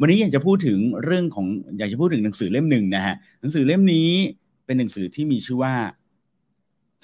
[0.00, 1.46] วันนี้อยากจะพูดถึงเรื่องของ
[1.78, 4.10] อยากจะพูดถึงหนังสือเล่มหนึ่งนะฮะหนังสือเล่มนี้
[4.66, 5.74] เป็นหนังสือที่มีชื่อว่า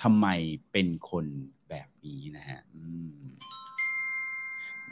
[0.03, 0.26] ทำไม
[0.72, 1.26] เป็นคน
[1.70, 2.60] แบบนี้นะฮะ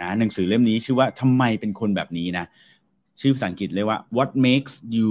[0.01, 2.45] นะหนังสือเล่มนี้ชื่อว่าทำไมเป็นคนแบบนี้นะ
[3.21, 5.11] ชื่อภาษาอังกฤษเลยว่า what makes you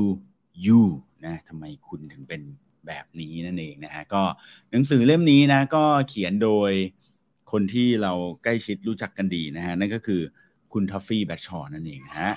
[0.66, 0.82] you
[1.26, 2.42] นะทำไมคุณถึงเป็น
[2.88, 4.24] แบบนี้นั่นเองนะฮะก็
[4.72, 6.72] หนังสือเล่มนี้นะก็เขียนโดย
[7.52, 8.14] คนที่เรา
[8.44, 10.22] ใกล้ชิดรู้จักกันดีนะฮะนั่นก็คือ
[10.74, 12.34] คุณทัฟฟี่แบชชอนั่นเองนะฮะ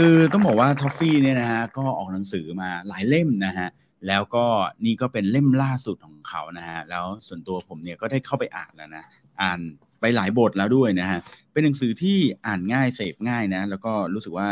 [0.00, 3.68] คือต้องบอกว่าทอฟฟี่เนี่ยนะฮะก็ออกหนังสือมาหลายเล่มนะฮะ
[4.08, 4.46] แล้วก็
[4.84, 9.04] นี่ก็เป็นเล่มล่าสุดของเขานะฮะแล้วส่วนตัวผมเนี่ยก็ได้เข้าไปอ่านแล้วนะ
[9.42, 9.60] อ่าน
[10.00, 11.18] ไปหลายบทแล้วด้วยนะฮะ
[11.52, 14.48] เป็นหนังสือที่อ่านง่ายเสพง่ายนะแล้วก็รู้สึกว่า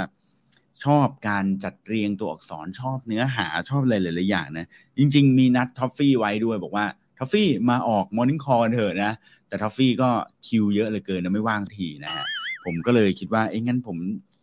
[0.84, 4.66] ชอบการจัดเรียงตัวอักษรชอบเนื้อหาชอบอะไรหลายๆอย่างนะ
[4.98, 6.86] จริง ๆ มีนัดทอฟฟี่ไว้ด้วยบอกว่า
[7.18, 9.12] ทอฟฟี่มาออก Morning Call เถอะนะ
[9.48, 10.10] แต่ทอฟฟี่ก็
[10.46, 12.26] คิวเยอะเหลือเกินนะไม่ว่างทีนะฮะ
[12.66, 13.96] ผมก็เลยคิดว่าเอ้งั้นผม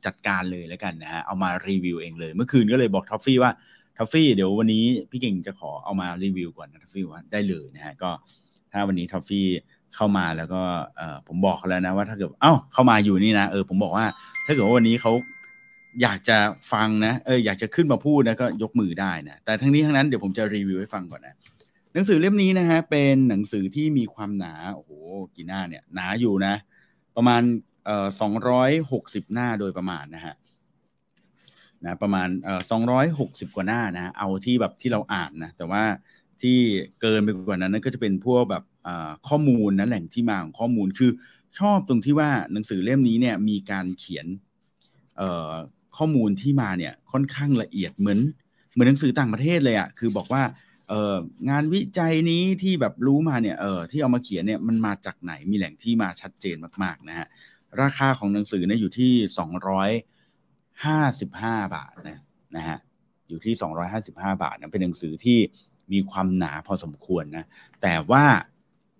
[0.05, 3.51] จัดการเลยแล้วกันนะฮะเอามารีวิวเองเลย เมื่อคืนก็เลยบอกทอฟฟี่ว่า
[3.97, 8.09] ทอฟฟี่เดี๋ยววันนี้พี่เก่งจะขอเอามารีวิวก่อนนะทอฟฟี่ว่าได้เลยนะฮะก็
[8.71, 9.47] ถ้าวันนี้ทอฟฟี่
[9.95, 10.61] เข้ามาแล้วก็
[11.27, 14.05] ผมบอกเขาแล้วนะว่าถ้าเกิดเอ้าเข้ามาอยู่นี่นะเออผมบอกว่า
[14.45, 15.11] ถ้าเกิดว่าวันนี้เขา
[16.01, 16.37] อยากจะ
[16.73, 21.35] ฟังนะเอออยากจะขึ้นมาพูดนะก็ยกมือได้นะแต่ทั้งนี้ทั้งนั้นเดี๋ยวผมจะรีวิวให้ฟังก่อนนะ
[21.93, 24.91] หนังสือเล่มนี้นะฮะเป็นหนังสือที่มีความหนาโอ้โห
[25.35, 26.53] กี่หน้าเนี่ยหนาอยู่นะ
[27.15, 27.41] ประมาณ
[27.85, 30.35] เอ่อสองร้อยหกสิบหน้าโดยประมาณนะฮะ
[31.83, 35.83] นะประมาณเอ่อสองร้อยหกสิบกว่าหน้านะเอาที่แบบที่เราอ่านนะแต่ว่า
[36.41, 36.57] ที่
[37.01, 38.63] เกินไปกว่านั้นนั่นก็จะเป็นพวกแบบ
[39.27, 41.11] ข้อมูลนะแหล่งที่มาของข้อมูลคือ
[41.59, 44.27] ชอบตรงที่ว่าหนังสือเล่มนี้เนี่ยมีการเขียน
[45.97, 48.19] ข้อมูลที่มาเนี่ยค่อนข้างละเอียดเหมือน
[48.73, 50.43] เหมือนหนังสือต่างประเทศเลยอะ่ะคือบอกว่า
[50.89, 51.15] เออ
[51.49, 57.27] งานวิจัยนี้ที่แบบรู้มาเนี่ยเออที่เอามาเขียนเนี่ยมันมาจากไหนมีแหล่งที่มาชัดเจนมากๆนะฮะ
[57.81, 59.91] ราคาของหนังสือเนี่ยอยู่ที่สองร้อย
[60.85, 62.19] ห้าสิบห้าบาทนะ
[62.55, 62.77] นะฮะ
[63.29, 65.39] อยู่ที่สองร้อยห้าสิบห้าบาทนะเป็นหนังสือที่
[65.93, 67.45] มีความหนาพอสมควรนะ
[67.81, 68.25] แต่ว่า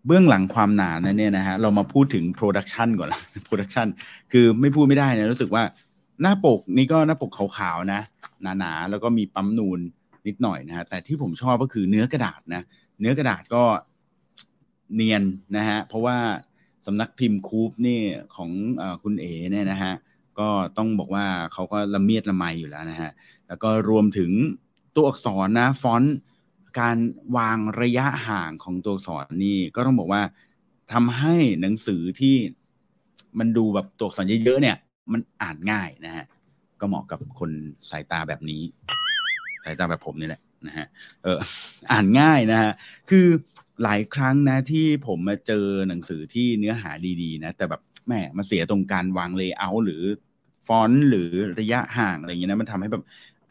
[0.05, 3.87] เบื้องหลังความหนานั้นเนี่ยนะฮะเรามาพูดถึง production ก่อนละ production
[4.31, 5.63] คือไม่พูดไม่ได้นะรู้สึกว่า
[6.21, 8.01] หน้าปกนี่ก็หน้าปกขาวๆนะ
[8.59, 9.79] หนาๆแล้วก็มีปั๊มนูน
[10.27, 12.61] นิดหน่อยนะฮะแต่ที่ผมชอบก็คือเนื้อกระดาษนะ
[12.99, 13.63] เนื้อกระดาษก็
[14.95, 15.23] เนียน
[15.57, 16.17] นะฮะเพราะว่า
[16.85, 18.01] สำนักพิมพ์ KOOB นี่
[18.35, 18.51] ของ
[18.81, 19.93] อคุณเอเนี่ยนะฮะ
[20.39, 23.11] ก็ต้องบอกว่าเขาก็ละเมียดละไมอยู่แล้วนะฮะ
[23.47, 24.31] แล้วก็รวมถึง
[24.95, 26.15] ตัวอักษรนะฟอนต์
[26.79, 26.97] การ
[27.37, 30.21] วางระยะห่างของตัวอักษรนี่ก็ต้องบอกว่า
[30.93, 32.35] ทำให้หนังสือที่
[33.39, 34.77] มันดูแบบตัวอักษรเยอะๆเนี่ย
[35.13, 36.25] มันอ่านง่ายนะฮะ
[36.79, 37.51] ก็เหมาะกับคน
[37.89, 38.61] สายตาแบบนี้
[39.65, 40.85] สายตาแบบผมนี่แหละนะฮะ
[41.23, 41.39] เออ
[41.91, 42.71] อ่านง่ายนะฮะ
[43.09, 43.27] คือ
[43.83, 46.91] หลายครั้งนะที่ผมมาเจอหนังสือที่เนื้อหา
[47.21, 50.03] ดีๆนะแต่แบบแม่มาเสียตรงการวาง layout หรือ
[50.67, 53.03] ฟอนต์หรือระยะห่างอะไรอย่างเงี้ยนะมันทำให้แบบ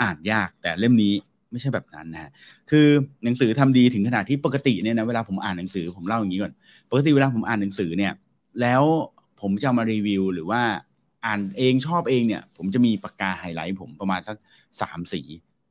[0.02, 1.12] อ่านยากแต่เล่มนี้
[1.50, 2.30] ไม่ใช่แบบนั้นนะฮะ
[2.70, 2.86] คือ
[3.24, 6.52] หนังสือทำดีถึงขนาดที่ปกติเนี่ยนะเวลาผมอ่านหนังสือผมเล่าอย่างนี้ก่อน
[6.90, 8.12] ปกติเวลาผมอ่านหนังสือเนี่ย
[8.60, 8.82] แล้ว
[9.40, 10.62] ผมจะมารีวิวหรือว่า
[11.26, 14.36] อ่านเองชอบเองเนี่ย ผมจะมีปากกาไฮไลท์ผมประมาณสัก
[14.80, 15.20] สามสี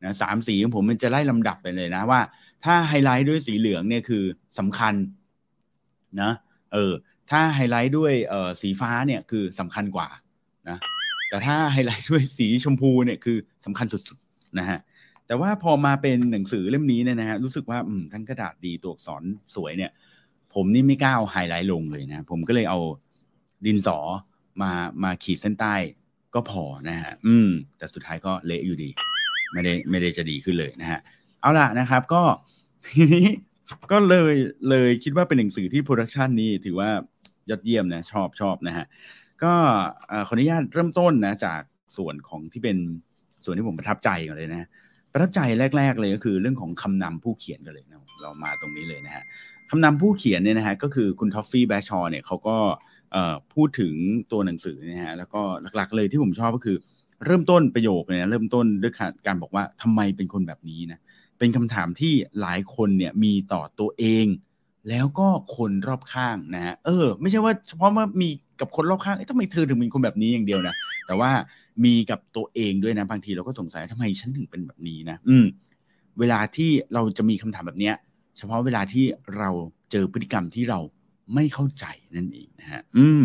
[0.03, 2.21] นะสามสีของผมมันจะไล่ลำดับไปเลยนะว่า
[2.65, 4.23] ถ้าไฮไลท์ด้วยสีเหลืองเนี่ยคือ
[4.59, 4.93] สำคัญ
[6.21, 6.31] นะ
[6.73, 6.93] เออ
[7.31, 10.07] ถ้าไฮไลท์ด้วยเอ่อสีฟ้าเนี่ยคือสำคัญกว่า
[10.69, 10.77] นะ
[11.29, 14.79] แต่ถ้าไฮไลท์ด้วยสีชมพูเนี่ยคือสำคัญสุดๆนะฮะ
[15.27, 19.23] แต่ว่าพอมาเป็นหนังสือเล่มนี้เนี่ยนะฮะรู้สึกว่าอืมทั้งกระดาษดีตัวอักษร
[19.55, 19.91] สวยเนี่ย
[20.53, 22.79] ผมนี่ไม่กล้าเอาไฮไลท์ลงเลยนะ ผมก็เลยเอา
[23.65, 23.97] ดินสอ
[24.61, 24.71] มา
[25.03, 25.75] มาขีดเส้นใต้
[26.35, 28.89] ก็พอนะฮะ อืม แต่สุดท้ายก็เละอยู่ดี
[29.53, 30.99] ไม่ได้ไม่ได้จะดีขึ้นเลยนะฮะ
[31.41, 32.23] เอาล่ะนะครับก็
[32.87, 33.27] ทีนี้
[33.91, 34.35] ก็เลย
[34.69, 36.89] เลยคิดว่าเป็นหนังสือที่ production นี้ถือว่า
[37.49, 38.85] ยอดเยี่ยมนะชอบชอบนะฮะ
[39.43, 39.53] ก็
[40.27, 41.61] ขออนุญาตเริ่มต้นนะจาก
[41.97, 42.77] ส่วนของที่เป็น
[43.43, 44.67] ส่วนที่ผมประทับใจก่อนเลยนะ
[45.13, 45.39] ประทับใจ
[45.77, 49.23] แรก ๆ เลยก็คือเรื่องของคำนำผู้เขียนกันเลยนะเรามาตรงนี้เลยนะฮะ
[49.69, 52.57] คำนำผู้เขียนเนี่ยนะฮะก็คือคุณท็อฟฟี่แบรดชอว์เนี่ยเขาก็
[53.53, 53.93] พูดถึง
[54.31, 55.41] ตัวหนังสือนะฮะแล้วก็
[55.75, 56.77] หลักๆเลยที่ผมชอบก็คือ
[57.25, 58.93] เริ่มต้นประโยคเนี่ยเริ่มต้นด้วย
[59.27, 60.99] การบอกว่าทำไมเป็นคนแบบนี้นะ
[61.39, 64.25] เป็นคำถามที่หลายคนเนี่ยมีต่อตัวเอง
[64.89, 65.27] แล้วก็
[65.57, 68.29] คนรอบข้างนะฮะเออ ไม่ใช่ว่าเฉพาะว่ามี
[68.59, 70.75] กับคนรอบข้างทำไมเธอถึงเป็นคนแบบนี้อย่างเดียวนะ
[71.07, 71.31] แต่ว่า
[71.85, 75.45] มีกับตัวเองด้วยนะบางทีเราก็สงสัยทำไมฉันถึงเป็นแบบนี้นะอืม
[76.19, 77.95] เวลาที่เราจะมีคำถามแบบเนี้ย
[78.37, 79.05] เฉพาะเวลาที่
[79.37, 79.49] เรา
[79.91, 80.79] เจอพฤติกรรมที่เรา
[81.33, 81.85] ไม่เข้าใจ
[82.17, 83.23] นั่นเองนะฮะ อืม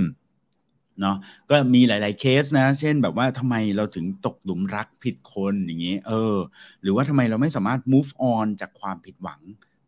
[1.01, 1.17] เนาะ
[1.51, 6.37] ก็มีหลาย ๆเคสนะ เช่นแบบว่าทำไมเราถึงตกหลุมรักผิดคนอย่างนี้เออ
[6.83, 9.41] หรือว่าทำไมเราไม่สามารถ move on จากความผิดหวัง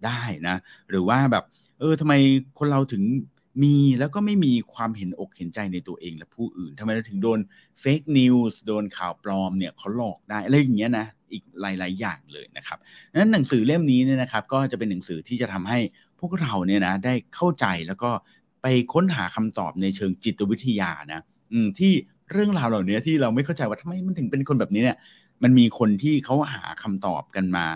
[0.05, 0.57] ได้นะ
[0.91, 1.45] หรือว่าแบบ
[1.79, 2.15] เออทำไม
[2.59, 3.05] คนเราถึง
[3.63, 7.39] มีแล้วก็ไม่มีความเห็นอกเห็นใจในตัวเองและผู้อื่นทำไมเราถึงโดน
[7.81, 12.79] fake news โดนข่าวปลอมเนี่ยเขาหลอกได้อะไรอย่างเงี้ยนะอีกหลาย ๆ อย่างเลยนะครับ
[13.13, 15.79] นั้นหนังสือเล่มนี้เนี่ยนะครับ ก็จะเป็นหนังสือที่จะทำให้
[16.21, 18.11] พวกเราเนี่ยนะได้เข้าใจแล้วก็
[18.63, 21.21] ไปค้นหาคำตอบในเชิงจิตวิทยานะ
[21.53, 21.93] อืมที่
[22.33, 24.97] เรื่องราวเหล่านี้ที่เราไม่เข้าใจว่าทำไมมันถึงเป็นคนแบบนี้เนี่ย
[25.43, 27.67] มันมีคนที่เขาหาคำตอบกันมา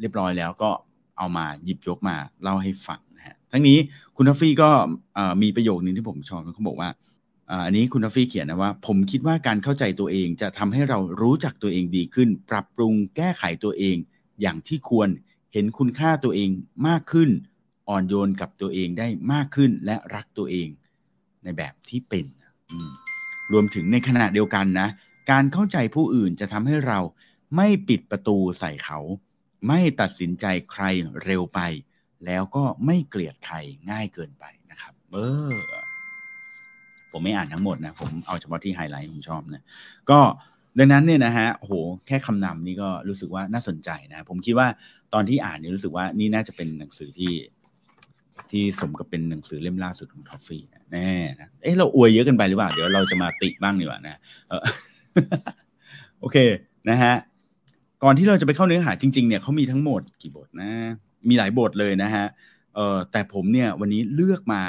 [0.00, 0.70] เรียบร้อยแล้วก็
[1.18, 3.78] เอามาหยิบยกมาเล่าให้ฟังนะฮะทั้งนี้
[4.16, 4.70] คุณทัฟฟี่ก็
[5.42, 6.90] มีประโยคนึงที่ผมชอบเขาบอกว่า
[7.66, 13.96] อันนี้คุณทัฟฟี่เขียนนะว่า ผมคิดว่าการเข้าใจตัวเองจะทำให้เรารู้จักตัวเองดีขึ้น ปรับปรุงแก้ไขตัวเอง
[14.40, 15.08] อย่างที่ควร
[15.52, 16.50] เห็นคุณค่าตัวเอง
[16.88, 17.30] มากขึ้น
[17.90, 20.68] อ่อนโยนกับตัวเองได้มากขึ้นและรักตัวเอง
[21.44, 22.26] ในแบบที่เป็น
[23.52, 24.88] รวมถึงในขณะเดียวกันนะ
[25.30, 26.98] การเข้าใจผู้อื่นจะทำให้เรา
[27.56, 28.98] ไม่ปิดประตูใส่เขา
[29.68, 30.84] ไม่ตัดสินใจใคร
[31.24, 31.60] เร็วไป
[32.26, 33.56] แล้วก็ไม่เกลียดใคร
[33.90, 35.16] ง่ายเกินไปนะครับ เอ
[35.52, 35.54] อ
[37.10, 39.62] ผมไม่อ่านทั้งหมดนะ ผมเอาเฉพาะที่ไฮไลท์ผมชอบนะ
[40.10, 40.20] ก็
[40.78, 41.72] ดังนั้นเนี่ยนะฮะโห
[42.06, 44.68] แค่คำนำนี่ก็รู้สึกว่าน่าสนใจนะ ผมคิดว่า
[45.14, 47.32] ตอนที่อ่านนี่รู้สึกว่านี่น่าจะเป็นหนังสือที่
[48.50, 51.10] ที่สมกับเป็นหนังสือเล่มล่าสุดของทอฟฟี่แน่
[51.40, 54.18] นะเอ๊ะเราอวยเยอะกันไปหรือเปล่า เดี๋ยวเราจะมาติบ้างดีกว่านะ
[56.20, 56.36] โอเค
[56.90, 57.14] นะฮะ
[58.02, 60.70] ก่อนที่เราจะไปเข้าเนื้อหาจริงๆเนี่ยเขามีทั้งหมดกี่บทนะ
[61.28, 62.26] มีหลายบทเลยนะฮะ
[62.74, 64.62] เออแต่ผมเนี่ยวันนี้เลือกมา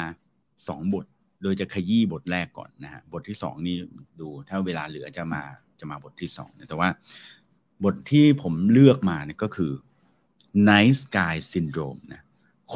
[0.68, 1.06] สองบท
[1.44, 3.76] โดยจะขยี้บทแรกก่อนนะฮะบทที่สองนี่
[4.20, 5.42] ดูถ้าเวลาเหลือจะมา
[5.80, 6.90] จะมาบทที่สองแต่ว่า
[7.84, 9.72] บทที่ผมเลือกมาเนี่ยก็คือ
[10.70, 12.22] Nice Guy Syndrome นะ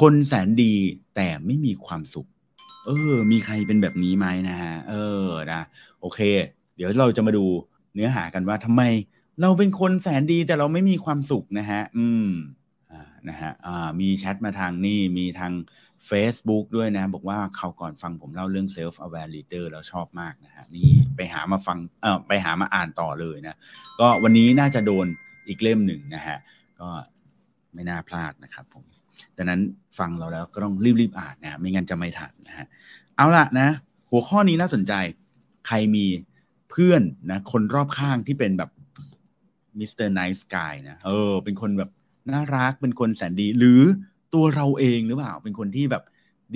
[0.12, 0.74] นแสนดี
[1.16, 2.28] แต่ไม่มีความสุข
[2.86, 4.94] เออ มีใครเป็นแบบนี้ไหมนะฮะ เอ
[5.24, 5.62] อ นะ
[6.00, 6.20] โอเค
[6.76, 7.44] เดี๋ยวเราจะมาดู
[7.94, 8.82] เนื้อหากันว่าทำไม
[9.40, 12.30] เราเป็นคนแสนดีแต่เราไม่มีความสุขนะฮะ อืม
[12.92, 15.52] อ่านะฮะอ่ามีแชทมาทางนี่ มีทาง
[16.10, 23.58] Facebook ด้วยนะ บอกว่าเขาก่อนฟังผมเล่าเรื่อง self aware leader แล้วชอบมากนะฮะ นี่ไปหามาฟัง เออไปหามาอ่านต่อเลยนะ
[24.00, 25.06] ก็วันนี้น่าจะโดน
[25.48, 26.38] อีกเล่มหนึ่งนะฮะ
[26.80, 26.88] ก็
[27.74, 28.84] ไม่น่าพลาดนะครับผม
[29.36, 29.60] ดังนั้น
[29.98, 32.66] ฟังเราแล้วก็ต้องรีบๆอ่านนะไม่งั้นจะไม่ทันนะฮะ
[33.16, 33.68] เอาละนะ
[34.10, 34.92] หัวข้อนี้น่าสนใจ
[35.66, 36.06] ใครมี
[36.70, 38.70] เพื่อนนะคนรอบข้างที่เป็นแบบ
[39.78, 40.08] Mr.
[40.08, 41.90] Nice Guy นะเออ เป็นคนแบบ
[42.32, 43.82] น่ารักเป็นคนแสนดี หรือ
[44.34, 46.04] ตัวเราเองหรือเปล่า เป็นคนที่แบบ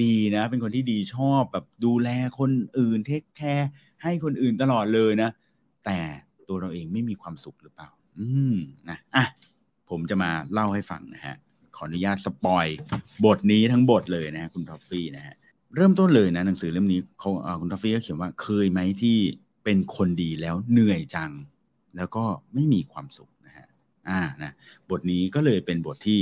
[0.02, 2.08] ดีนะ เป็นคนที่ดีชอบแบบดูแล
[2.38, 3.70] คนอื่น take care
[4.02, 5.30] ให้คนอื่นตลอดเลยนะ
[5.84, 5.98] แต่
[6.48, 8.54] ตัวเราเองไม่มีความสุขหรือเปล่า อืม
[8.90, 9.24] นะอะ
[9.90, 11.36] ผมจะมาเล่าให้ฟังนะฮะ
[11.82, 12.66] ขออนุญาต spoil
[13.24, 15.34] บทนี้ทั้งบทเลยนะคุณทอฟฟี่นะฮะ
[15.76, 17.30] เริ่มต้นเลยนะหนังสือเล่มนี้เขา
[17.60, 19.18] คุณทอฟฟี่ก็เขียนว่าเคยไหมที่
[19.64, 21.30] เป็นคนดีแล้วเหนื่อยจัง
[21.96, 22.24] แล้วก็
[22.54, 23.66] ไม่มีความสุขนะฮะ
[24.08, 24.52] อ่านะ
[24.90, 26.20] บทนี้ก็เลยเป็นบทที่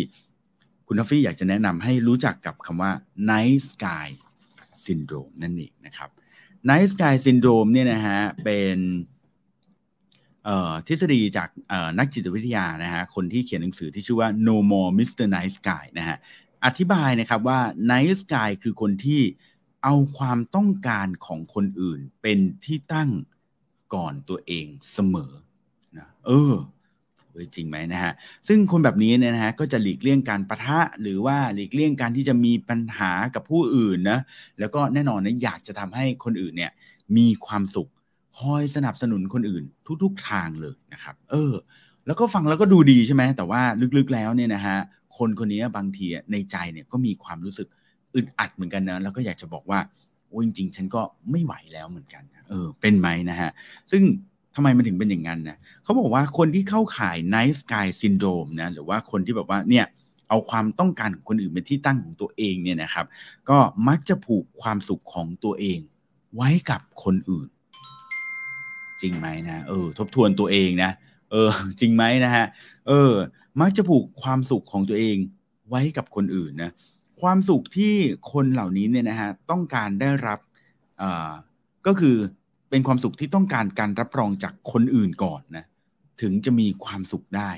[0.86, 2.92] คุณทอฟฟี่อยากจะแนะนำให้รู้จักกับคำว่า
[3.30, 4.06] night sky
[4.84, 6.10] syndrome นั่นเองนะครับ
[6.68, 8.76] night sky syndrome เนี่ยนะฮะเป็น
[10.86, 11.48] ทฤษฎีจาก
[11.98, 15.26] นักจิตวิทยานะฮะคนที่เขียนหนังสือที่ชื่อว่า No More Mr.
[15.36, 16.16] Nice Guy นะฮะ
[16.64, 17.60] อธิบายนะครับว่า
[17.92, 19.22] Nice Guy คือคนที่
[19.84, 23.10] เอาความต้องการของคนอื่นเป็นที่ตั้ง
[23.94, 25.32] ก่อนตัวเองเสมอ
[25.96, 26.54] นะเออ
[27.56, 28.12] จริงไหมนะฮะ
[28.48, 34.20] ซึ่งคนแบบนี้เนี่ยนะฮะก็จะหลีกเลี่ยงการประทะหรือว่าหลีกเลี่ยงการที่จะมีปัญหากับผู้อื่นนะ
[34.60, 36.72] แล้วก็แน่นอนนะอยากจะทำให้คนอื่นเนี่ย
[37.16, 37.90] มีความสุข
[38.38, 39.64] คอยสนับสนุนคนอื่น
[40.02, 41.52] ทุกๆทางเลยนะครับ เออ
[42.06, 43.60] แล้วก็ฟังแล้วก็ดูดีใช่ไหมแต่ว่า
[43.96, 44.76] ลึกๆแล้วเนี่ยนะฮะ
[45.16, 47.68] คนคนนี้บางทีในใจเนี่ยก็มีความรู้สึก
[48.14, 49.80] อึดอัดเหมือนกันนะแล้วก็อยากจะบอกว่า
[50.26, 53.50] โอ้จริงๆ ฉันก็ไม่ไหวแล้วเหมือนกันเออเป็นไหมนะฮะ
[53.90, 54.02] ซึ่ง
[54.54, 59.84] ทำไมมันถึงเป็นอย่างนั้นนะเขาบอกว่าคนที่เข้าข่าย nice guy syndrome นะหรือว่าคนที่แบบว่าเนี่ย
[60.28, 63.06] เอาความต้องการของคนอื่นเป็นที่ตั้งของตัวเองเนี่ยนะครับ
[63.50, 65.78] ก็มักจะผูกความสุขของตัวเอง
[66.36, 67.48] ไว้กับคนอื่น
[69.02, 70.90] จริงไหมนะเออ ทบทวนตัวเองนะ
[71.30, 71.50] เออ
[71.80, 72.46] จริงไหมนะฮะ
[72.88, 73.12] เออ
[73.60, 75.16] มักจะผูกความสุขของตัวเอง
[75.68, 76.72] ไว้กับคนอื่นนะ
[77.20, 77.94] ความสุขที่
[78.32, 80.38] คนเหล่านี้เนี่ยนะฮะต้องการได้รับ
[81.02, 81.30] อ่า
[81.86, 82.16] ก็คือ
[82.70, 85.64] เป็นความสุขที่ต้องการการรับรองจากคนอื่นก่อนนะ
[86.22, 87.50] ถึงจะมีความสุขได้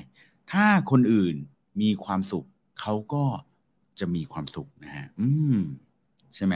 [0.51, 1.35] ถ้าคนอื่น
[1.81, 2.45] มีความสุข
[2.79, 3.25] เขาก็
[3.99, 5.59] จะมีความสุขนะฮะอืม
[6.35, 6.55] ใช่ไหม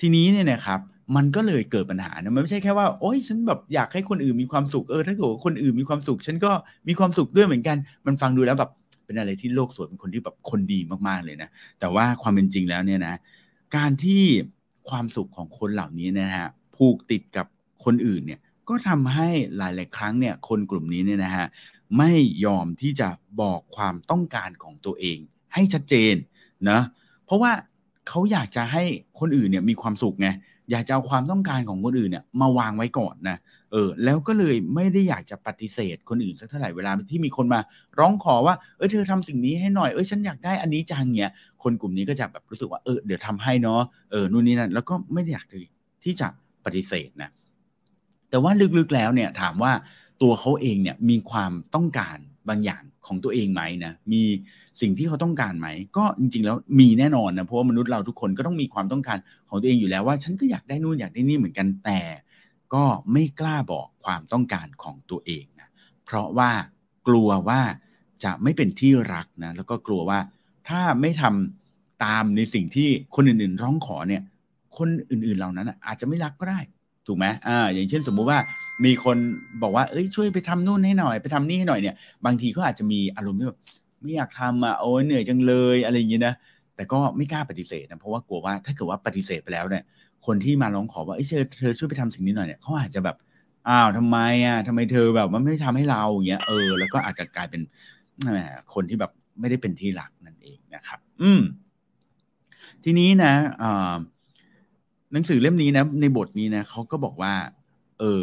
[0.00, 0.80] ทีนี้เนี่ยนะครับ
[1.16, 6.52] มันก็เลยเกิดปัญหานะมันไม่ใช่แค่ว่าโอ้ยฉันแบบอยากให้คนอื่นมีความสุขเออถ้าเกิดว่าคนอื่นมีความสุข ฉันก็
[6.88, 8.70] มีความสุขด้วยเหมือนกัน มันฟังดูแล้วแบบ
[9.04, 11.48] เป็นอะไรที่โลกสวยเป็นคนที่แบบคนดีมากๆเลยนะ
[11.80, 13.14] แต่ว่าความเป็นจริงแล้วเนี่ยนะ
[13.76, 14.22] การที่
[14.88, 17.46] ความสุขของคนเหล่านี้นะฮะผูกติดกับ
[17.84, 21.46] คนอื่นเนี่ยก็ทำให้หลาย ๆ ครั้งเนี่ยคนกลุ่มนี้เนี่ยนะฮะ
[21.98, 22.12] ไม่
[22.44, 23.08] ยอมที่จะ
[23.40, 25.18] บอกความต้องการของตัวเอง
[25.54, 26.14] ให้ชัดเจน
[26.70, 26.80] นะ
[27.24, 27.52] เพราะว่า
[28.08, 28.84] เขาอยากจะให้
[29.20, 30.28] คนอื่นเนี่ยมีความสุขไง
[30.70, 33.38] อยากจะเอาความต้องการของคนอื่นเนี่ยมาวางไว้ก่อนนะ
[33.72, 37.60] เออแล้วก็เลยไม่ได้อยากจะปฏิเสธคนอื่นสักเท่าไหร่เวลาที่มีคนมา
[37.98, 41.30] ร้องขอว่าเออเธอทำสิ่งนี้ให้หน่อยเออฉันอยากได้อันนี้จังเนี่ย
[41.62, 43.80] คนกลุ่มนี้ก็จะแบบรู้สึกว่าเออเดี๋ยวทำให้เนาะ
[44.10, 45.46] เออนู่นนี่นั่นแล้วก็ไม่ได้อยาก
[46.04, 46.28] ที่จะ
[46.64, 47.30] ปฏิเสธนะ
[48.30, 49.72] แต่ว่าลึกๆแล้วเนี่ยถามว่า
[50.22, 52.18] ตัวเขาเองเนี่ยมีความต้องการ
[52.48, 54.22] บางอย่าง ของตัวเองไหมนะมี
[54.80, 59.18] สิ่งที่เขาต้องการไหม ก็จริง ๆ แล้วมีแน่นอนนะเพราะว่ามนุษย์เราทุกคนก็ต้องมีความต้องการ
[59.48, 62.00] ของตัวเองอยู่แล้วว่า ฉันก็อยากได้นู่นอยากได้นี่เหมือนกันแต่
[62.74, 65.68] ก็ไม่กล้าบอกความต้องการของตัวเองนะ
[66.04, 66.50] เพราะว่า
[67.08, 67.60] กลัวว่า
[68.24, 70.18] จะไม่เป็นที่รักนะแล้วก็กลัวว่า
[70.68, 74.22] ถ้าไม่ทำตามในสิ่งที่คนอื่นๆ ร้องขอเนี่ย
[74.78, 76.60] คนอื่นๆเหล่านั้นอาจจะไม่รักก็ได้
[77.06, 78.38] ถูกไหมอ่าอย่างเช่นสมมุติว่า
[78.84, 79.16] มีคน
[79.62, 81.94] บอกว่าเอ้ยช่วยไปทำนู่นให้หน่อย ไปทำนี่ให้หน่อยเนี่ย
[82.26, 83.58] บางทีเขาอาจจะมีอารมณ์ที่แบบ
[84.02, 86.34] ไม่อยากทำอะโอ้ยเหนื่อยจังเลยอะไรอย่างเงี้ยนะ
[86.76, 89.82] แต่ก็ไม่กล้าปฏิเสธนะเพราะว่ากลัวว่าถ้าเกิดว่าปฏิเสธไปแล้วเนี่ย
[90.26, 93.16] คนที่มาร้องขอว่าเอ้ยเธอเธอช่วยไปทำสิ่งนี้หน่อยเนี่ยเขาอาจจะแบบ
[93.68, 97.62] อ้าวทำไมอะทำไมเธอแบบมันไม่ทำให้เราอย่างเงี้ยเออแล้วก็อาจจะกลายเป็น
[98.74, 101.42] คนที่แบบไม่ได้เป็นที่รักนั่นเองนะครับ อืม
[102.84, 103.96] ทีนี้นะอ่า
[105.12, 107.34] หนังสือเล่มนี้นะ ในบทนี้นะเขาก็บอกว่า
[108.00, 108.22] เออ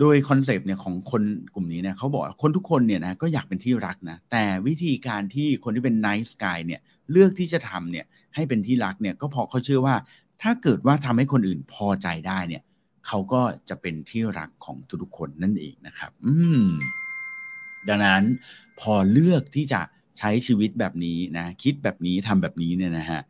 [0.00, 1.22] โดย concept เนี่ยของคน
[1.54, 6.80] กลุ่มนี้เนี่ยเขาบอกคนทุกคนเนี่ยนะก็อยากเป็นที่รักนะ แต่วิธีการที่คนที่เป็น nice guy เนี่ย
[7.10, 9.96] เลือกที่จะทำเนี่ยให้เป็นที่รักเนี่ยก็เพราะเขาเชื่อว่า
[10.42, 12.62] ถ้าเกิดว่าทำให้คนอื่นพอใจได้เนี่ย
[13.06, 16.32] เขาก็จะเป็นที่รักของทุกๆคนนั่นเองนะครับ อื
[16.64, 16.66] ม
[17.88, 18.22] ดังนั้น
[18.80, 19.80] พอเลือกที่จะ
[20.18, 23.20] ใช้ชีวิตแบบนี้นะคิดแบบนี้ทำแบบนี้เนี่ยนะฮะ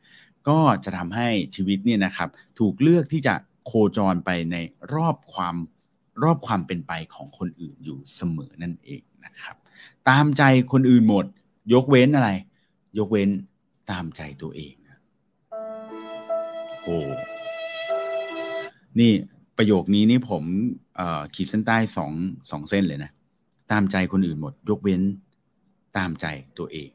[0.48, 2.28] ก็จะทำให้ชีวิตเนี่ยนะครับ
[2.58, 3.34] ถูกเลือกที่จะ
[3.66, 4.56] โคจรไปใน
[4.94, 5.56] รอบความ
[6.22, 9.56] รอบความเป็นไปของคนอื่นอยู่เสมอนั่นเองนะครับ
[10.08, 11.24] ตามใจคนอื่นหมด
[11.74, 12.30] ยกเว้นอะไร
[12.98, 13.28] ยกเว้น
[13.90, 14.74] ตามใจตัวเอง
[16.82, 16.98] โอ้
[19.00, 19.12] นี่
[19.56, 20.44] ประโยคนี้นี่ผม
[21.34, 22.12] ขีดเส้นใต้สอง
[22.50, 23.10] สองเส้นเลยนะ
[23.72, 25.02] ตามใจคนอื่นหมด ยกเว้น
[25.96, 26.26] ตามใจ
[26.58, 26.90] ตัวเอง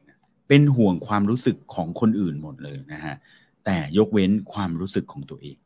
[0.48, 3.16] เป็นห่วงความรู้สึกของคนอื่นหมดเลยนะฮะ
[3.64, 5.56] แต่ยกเว้นความรู้สึกของตัวเอง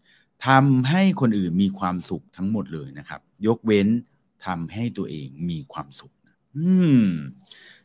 [0.46, 3.88] ทำให้คนอื่นมีความสุขทั้งหมดเลยนะครับ ยกเว้น
[4.46, 6.12] ทำให้ตัวเองมีความสุข
[6.56, 6.72] อื
[7.02, 7.06] ม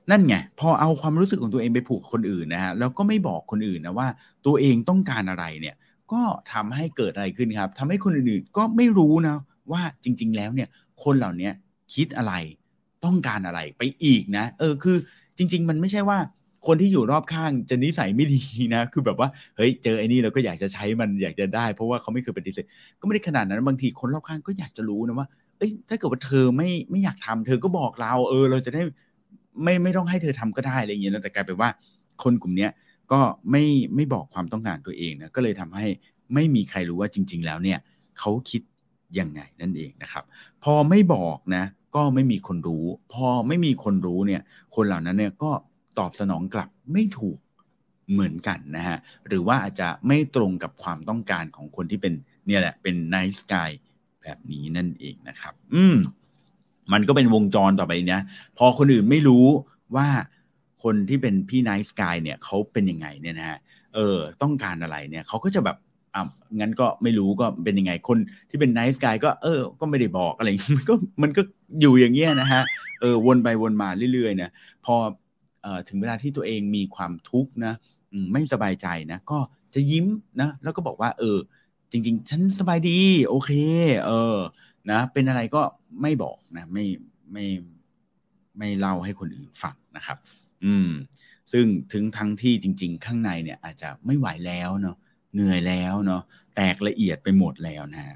[0.09, 4.07] นั่นไง พอเอาความรู้สึกของตัวเองไปผูกคนอื่นนะฮะ แล้วก็ไม่บอกคนอื่นนะว่า
[4.45, 5.75] ตัวเองต้องการอะไรเนี่ย
[6.11, 6.21] ก็
[6.53, 9.37] ทำให้เกิดอะไรขึ้นครับทำให้คนอื่นๆก็ไม่รู้นะ
[9.71, 10.69] ว่าจริง ๆ แล้วเนี่ย
[11.03, 11.49] คนเหล่านี้
[11.95, 12.33] คิดอะไร
[13.05, 14.97] ต้องการอะไรไปอีกนะ เออ คือ
[15.37, 16.19] จริง ๆ มันไม่ใช่ว่า
[16.67, 18.41] คนที่อยู่รอบข้างจะนิสัยไม่ดี
[18.75, 22.65] นะ คือแบบว่าเฮ้ยเจอไอ้นี่เราก็อยากจะใช้มันอยากจะได้ เพราะว่าเขาไม่เคยปฏิเสธ
[22.99, 28.81] ก็ไม่ได้ขนาดนั้นบางทีคนรอบข้างก็อยากจะรู้นะว่าเอ้ยถ้าเกิดว่าเธอไม่ไม่อยากทำเธอก็บอกเรา เออ เราจะได้
[29.63, 31.69] ไม่ไม่ต้องให้เธอทำก็ได้อะไรอย่างเงี้ยแต่กลายเป็นว่า
[32.23, 32.71] คนกลุ่มเนี้ย
[33.11, 33.19] ก็
[33.51, 33.63] ไม่
[33.95, 35.87] ไม่บอกความต้องการตัวเองนะก็เลยทำให้
[36.33, 37.79] ไม่มีใครรู้ว่าจริง ๆ แล้วเนี่ย
[38.19, 38.61] เขาคิด
[39.19, 40.23] ยังไงนั่นเองนะครับ
[40.63, 41.63] พอไม่บอกนะ
[41.95, 44.41] ก็ไม่มีคนรู้ พอไม่มีคนรู้เนี่ย
[44.75, 45.51] คนเหล่านั้นเนี่ยก็
[45.99, 47.39] ตอบสนองกลับไม่ถูก
[48.11, 52.13] เหมือนกันนะฮะ หรือว่าอาจจะไม่ตรงกับความต้องการของคนที่เป็น
[52.47, 53.69] เนี่ยแหละเป็น nice guy
[54.21, 55.97] แบบนี้นั่นเองนะครับ อืม
[56.93, 58.21] มันก็เป็นวงจรต่อไปเนะ
[58.57, 59.45] พอคนอื่นไม่รู้
[59.95, 60.07] ว่า
[60.83, 63.57] คนที่เป็นพี่ nice guy เนี่ยเขาเป็นยังไงเนี่ยนะฮะ
[63.95, 65.77] เออ ต้องการอะไรเนี่ยเขาก็จะแบบ
[66.15, 66.21] อะ
[66.59, 68.17] งั้นก็ไม่รู้ก็เป็นยังไงคน
[68.49, 71.41] ที่เป็น nice guy ก็เออ ก็ไม่ได้บอกอะไรมันก็มันก็
[71.81, 72.61] อยู่อย่างเงี้ยนะฮะ
[73.01, 74.49] เออวนไปวนมาเรื่อยๆนะ
[74.85, 74.95] พอ
[75.87, 77.73] ถึงเวลาที่ตัวเองมีความทุกข์นะ
[78.31, 79.39] ไม่สบายใจนะ ก็
[79.75, 80.05] จะยิ้ม
[80.41, 81.37] นะแล้วก็บอกว่า เออ
[81.91, 83.51] จริง ๆ ฉันสบายดี โอเค
[84.05, 84.37] เออ
[84.91, 85.61] นะเป็นอะไรก็
[86.01, 86.85] ไม่บอกนะ ไม่
[87.31, 87.45] ไม่
[88.57, 90.17] ไม่เล่าให้คนอื่นฟังนะครับ
[90.65, 90.89] อืม
[91.51, 94.97] ซึ่งถึงทั้งที่จริง ๆ ข้างในเนี่ยอาจจะไม่ไหวแล้วเนาะ
[95.33, 96.21] เหนื่อยแล้วเนาะ
[96.55, 98.15] แตกละเอียดไปหมดแล้วนะฮะ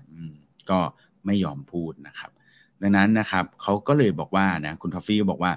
[0.69, 0.79] ก็
[1.25, 2.31] ไม่ยอมพูดนะครับ
[2.81, 5.51] ดังนั้นนะครับเขาก็เลยบอกว่านะคุณทอฟฟี่ก็บอกว่า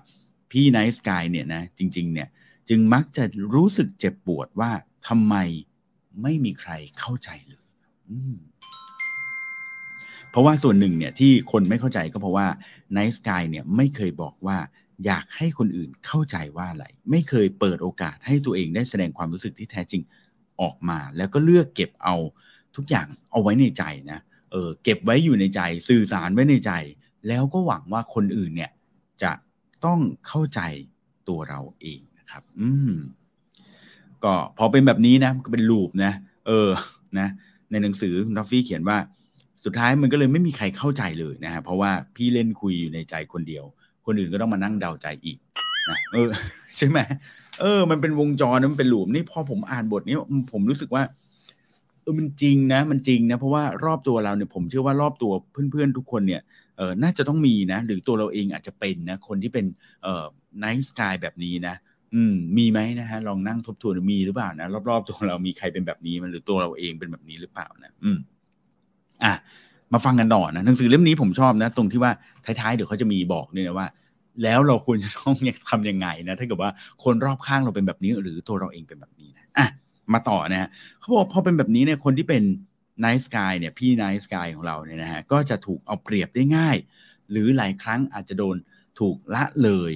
[0.50, 2.28] พี่ nice guy เนี่ยนะจริง ๆ เนี่ย
[2.68, 3.24] จึงมักจะ
[3.54, 4.70] รู้สึกเจ็บปวดว่า
[5.08, 5.34] ทำไม
[6.22, 7.64] ไม่มีใครเข้าใจเลย
[10.30, 12.46] เพราะว่าส่วนหนึ่งเนี่ยที่คนไม่เข้าใจก็เพราะว่า
[12.92, 14.58] nice guy เนี่ยไม่เคยบอกว่า
[15.06, 20.02] อยากให้คนอื่นเข้าใจว่าอะไร ไม่เคยเปิดโอกาสให้ตัวเองได้แสดงความรู้สึกที่แท้จริง
[20.60, 22.16] ออกมา แล้วก็เลือกเก็บเอา
[22.76, 24.20] ทุกอย่างเอาไว้ในใจนะ
[24.52, 26.72] เออเก็บไว้อยู่ในใจ สื่อสารไว้ในใจ
[27.28, 28.70] แล้วก็หวังว่าคนอื่นเนี่ย
[29.22, 29.30] จะ
[29.86, 30.60] ต้องเข้าใจ
[31.28, 32.92] ตัวเราเองนะครับ อืม
[34.24, 36.12] ก็พอเป็นแบบนี้นะก็เป็นลูปนะ
[36.46, 36.70] เออ
[37.18, 37.28] นะ
[37.70, 38.98] ในหนังสือคุณทอฟฟี่เขียนว่า
[39.64, 43.64] สุดท้ายมันก็เลยไม่มีใครเข้าใจเลยนะฮะเพราะว่าพี่เล่นคุยอยู่ในใจคนเดียว
[44.06, 45.38] คนอื่นก็ต้องมานั่งเดาใจอีก
[45.90, 46.28] นะเออ
[46.76, 46.98] ใช่ไหม
[47.60, 50.16] เออ มันเป็นวงจรมันเป็นลูปนี่พอผมอ่านบทนี้
[50.52, 51.02] ผมรู้สึกว่า
[52.02, 55.32] เออมันจริงนะ มันจริงนะ เพราะว่ารอบตัวเราเนี่ยผมเชื่อว่ารอบตัว
[55.70, 56.42] เพื่อนๆทุกคนเนี่ย
[56.76, 59.66] เออน่าจะต้องมีนะ หรือตัวเราเองอาจจะเป็นนะ คนที่เป็น
[60.02, 60.24] เอ่อ
[60.58, 61.74] ไนท์สกายแบบนี้นะ
[62.14, 68.18] อืม มีไหมนะฮะ ลองนั่งทบทวนมีหรือเปล่านะ รอบๆ ตัวเรามีใครเป็นแบบนี้มันหรือตัวเราเองเป็นแบบนี้หรือเปล่านะ อืม
[69.24, 69.34] อะ
[69.92, 72.12] มาฟังกันต่อนะ หนังสือเล่มนี้ผมชอบนะ ตรงที่ว่า
[72.44, 73.88] ท้ายๆ เดี๋ยวเขาจะมีบอกเนี่ยนะว่า
[74.42, 75.34] แล้วเราควรจะต้อง
[75.70, 76.70] ทำยังไงนะ ถ้าเกิดว่า
[77.04, 79.66] คนรอบข้างเราเป็นแบบนี้ หรือตัวเราเองเป็นแบบนี้นะ อะ
[80.12, 80.68] มาต่อนะฮะ
[81.00, 82.42] เขาบอกพอเป็นแบบนี้เนี่ย คนที่เป็น
[83.00, 86.76] ไนท์สกายเนี่ยพี่ไนท์สกายของเราเนี่ยนะฮะก็จะถูกเอาเปรียบได้ง่าย
[87.30, 88.56] หรือหลายครั้งอาจจะโดน
[89.00, 89.92] ถูกละเลย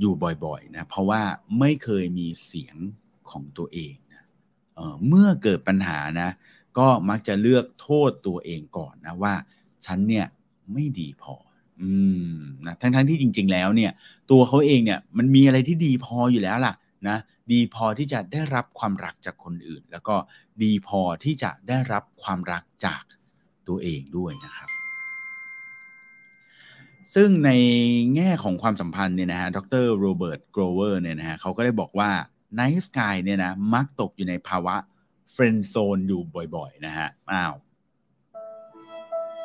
[0.00, 0.14] อยู่
[0.44, 1.22] บ่อยๆนะเพราะว่า
[1.58, 2.76] ไม่เคยมีเสียง
[3.30, 4.24] ของตัวเองนะ
[4.74, 6.30] เเมื่อเกิดปัญหานะ
[6.78, 9.34] ก็มักจะเลือกโทษตัวเองก่อนนะว่า
[9.86, 10.26] ฉันเนี่ย
[10.72, 11.34] ไม่ดีพอ
[11.80, 11.90] อื
[12.30, 12.34] ม
[12.66, 13.90] นะทั้งๆทที่จริง ๆ แล้วเนี่ย
[14.30, 16.74] ตัวเขาเองเนี่ยมันมีอะไรที่ดีพออยู่แล้วล่ะ
[17.08, 17.18] นะ
[17.52, 20.16] ดีพอที่จะได้รับความรักจากคนอื่น แล้วก็
[20.62, 23.02] ดีพอที่จะได้รับความรักจาก
[23.68, 24.68] ตัวเองด้วยนะครับ
[27.14, 27.50] ซึ่งใน
[28.14, 32.10] แง่ของความสัมพันธ์เนี่ยนะฮะดร.โรเบิร์ตโกลเวอร์เนี่ยนะฮะเขาก็ได้บอกว่า
[32.54, 34.76] nice guy เนี่ยนะมักตกอยู่ในภาวะ
[35.32, 36.22] friend zone อยู่
[36.56, 37.54] บ่อยๆนะฮะอ้าว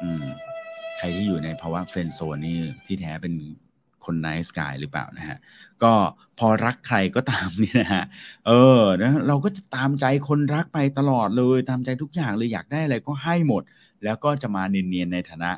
[0.01, 0.25] อืม
[0.97, 3.33] ใครที่อยู่ในภาวะเฟรนด์โซนนี่ที่แท้เป็น
[4.05, 5.37] คนไนท์สกายหรือเปล่านะฮะ
[5.83, 5.93] ก็
[6.39, 8.03] พอรักใครก็ตามนี่นะฮะ
[8.47, 13.63] เออนะเราก็จะตามใจคนรักไปตลอดเลยตามใจทุกอย่างเลยอยากได้อะไรก็ให้หมด
[14.03, 15.51] แล้วก็จะมาเนียนๆในฐานะ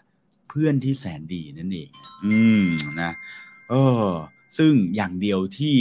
[0.50, 1.90] เพื่อนที่แสนดีนั่นเอง
[2.26, 2.66] อืม
[3.02, 3.12] นะ
[3.70, 3.74] เอ
[4.06, 4.10] อ
[4.58, 5.76] ซึ่งอย่างเดียวที่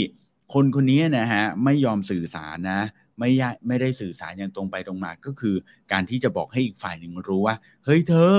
[0.53, 2.81] คนคนนี้นะฮะไม่ยอมสื่อสารนะ
[3.19, 3.29] ไม่
[3.67, 5.55] ไม่ได้สื่อสารอย่างตรงไปตรงมาก็คือ
[5.91, 8.35] การที่จะบอกให้อีกฝ่ายหนึ่งรู้ว่า เฮ้ยเธอ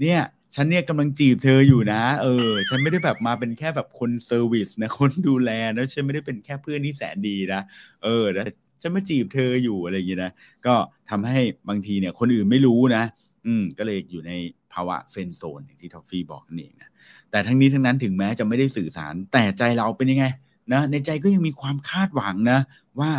[0.00, 0.20] เนี่ย
[0.54, 7.60] ฉันเนี่ยกำลังจีบเธออยู่นะ เออ ฉันไม่ได้แบบมาเป็นแค่แบบคน service นะ คนดูแลนะฉันไม่ได้เป็นแค่เพื่อนที่แสนดีนะ
[8.04, 8.42] เออแต่
[8.82, 10.32] ฉันมาจีบเธออยู่อะไรอย่างนี้นะ
[10.66, 10.74] ก็
[11.10, 13.04] ทำให้บางทีเนี่ยคนอื่นไม่รู้นะ
[13.46, 14.32] อืม ก็เลยอยู่ใน
[14.72, 16.90] ภาวะ friend zone อย่างที่ทอฟฟี่บอกนั่นเองนะ
[17.30, 20.24] แต่ทั้งนี้ทั้งนั้นถึงแม้จะไม่ได้สื่อสาร แต่ใจเราเป็นยังไง
[20.72, 22.60] นะ ในใจก็ยังมีความคาดหวังนะ
[23.00, 23.10] ว่า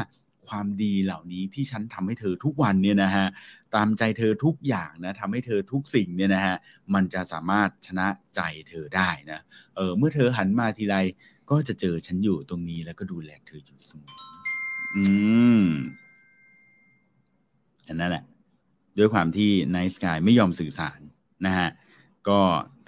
[0.47, 3.27] ความดีเหล่านี้ที่ฉันทำให้เธอทุกวันเนี่ยนะฮะ
[3.75, 6.56] ตามใจเธอทุกอย่างนะทำให้เธอทุกสิ่งเนี่ยนะฮะ
[6.93, 9.39] มันจะสามารถชนะใจเธอได้นะ
[9.75, 10.95] เออเมื่อเธอหันมาทีไร
[11.51, 14.13] ก็จะเจอฉันอยู่ตรงนี้แล้วก็ดูแลเธออยู่เสมอ
[14.95, 15.03] อื
[15.60, 15.63] ม
[17.88, 18.23] อันนั้นแหละ
[18.97, 20.99] ด้วยความที่ไนท์สกายไม่ยอมสื่อสาร
[21.45, 21.69] นะฮะ
[22.29, 22.39] ก็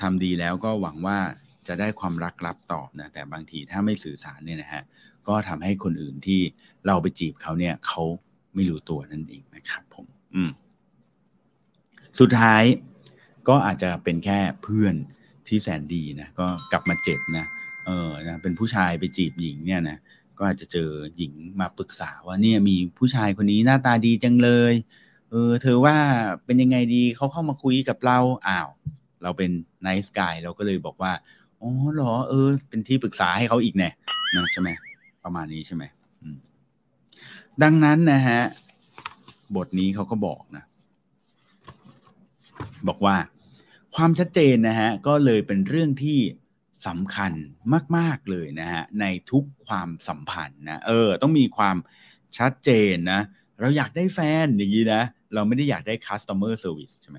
[0.02, 1.20] ทำดีแล้วก็หวังว่า
[1.68, 4.84] จะได้ความรักรับตอบนะแต่บางทีถ้าไม่สื่อสารเนี่ยนะฮะ
[5.28, 6.42] ก็ทำให้คนอื่นที่
[6.88, 8.04] เราไปจีบเขาเนี่ยเขา
[8.56, 10.52] ไม่รู้ตัวนั่นเองนะครับผมอืม
[12.20, 12.64] สุดท้าย
[13.48, 14.96] ก็อาจจะเป็นแค่เพื่อน
[15.48, 17.46] ที่แสนดีนะก็กลับมาเจ็บนะ
[17.86, 19.98] เออนะเป็นผู้ชายไปจีบหญิงเนี่ยนะ
[20.38, 24.74] ก็อาจจะเจอหญิงมาปรึกษาว่าเนี่ยมีผู้ชายคนนี้หน้าตาดีจังเลย
[25.32, 25.98] เออเธอว่า
[26.46, 28.70] เป็นยังไงดีเขาเข้ามาคุยกับเราอ้าว
[29.24, 31.12] เราเป็นไนท์สกายเราก็เลยบอกว่า
[31.62, 33.90] อ๋อเหรอเออ เป็นที่ปรึกษาให้เขาอีกแน่
[34.36, 34.70] นะใช่ไหม
[35.26, 35.84] ประมาณนี้ใช่ไหม
[37.64, 38.42] ดังนั้นนะฮะ
[39.56, 40.64] บทนี้เขาก็บอกนะ
[42.88, 43.16] บอกว่า
[43.96, 46.20] ความชัดเจนนะฮะ ก็เลยเป็นเรื่องที่
[46.88, 47.32] สำคัญ
[47.98, 51.78] มาก ๆ เลยนะฮะ ในทุกความสัมพันธ์นะเออ ต้องมีความ
[52.38, 53.22] ชัดเจนนะ
[53.60, 55.02] เราอยากได้แฟนอย่างนี้นะ
[55.34, 57.18] เราไม่ได้อยากได้ customer service ใช่ไหม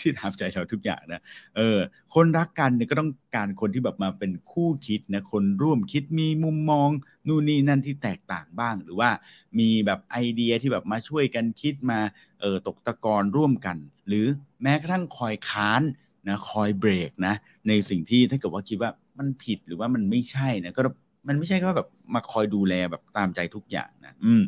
[0.00, 1.20] ที่ทำใจเราทุกอย่างนะ
[1.56, 1.78] เออ
[2.14, 6.88] คนรักกันเนี่ยก็ต้องการคนที่แบบมาเป็นคู่คิดนะคนร่วมคิดมีมุมมอง
[7.26, 9.10] นู่นนี่นั่นที่แตกต่างบ้าง หรือว่า
[9.58, 11.98] มีแบบไอเดียที่แบบมาช่วยกันคิดมา
[12.40, 13.76] เออตกตะกอนร่วมกัน
[14.08, 14.26] หรือ
[14.62, 15.82] แม้กระทั่งคอยค้าน
[16.28, 17.34] นะคอยเบรกนะ
[17.68, 20.82] ในสิ่งที่ถ้าเกิดว่าคิดว่ามันผิดหรือว่ามันไม่ใช่นะก็
[21.28, 24.42] มันไม่ใช่แค่แบบมาคอยดูแลแบบตามใจทุกอย่างนะอืม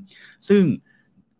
[0.48, 0.62] ซึ่ง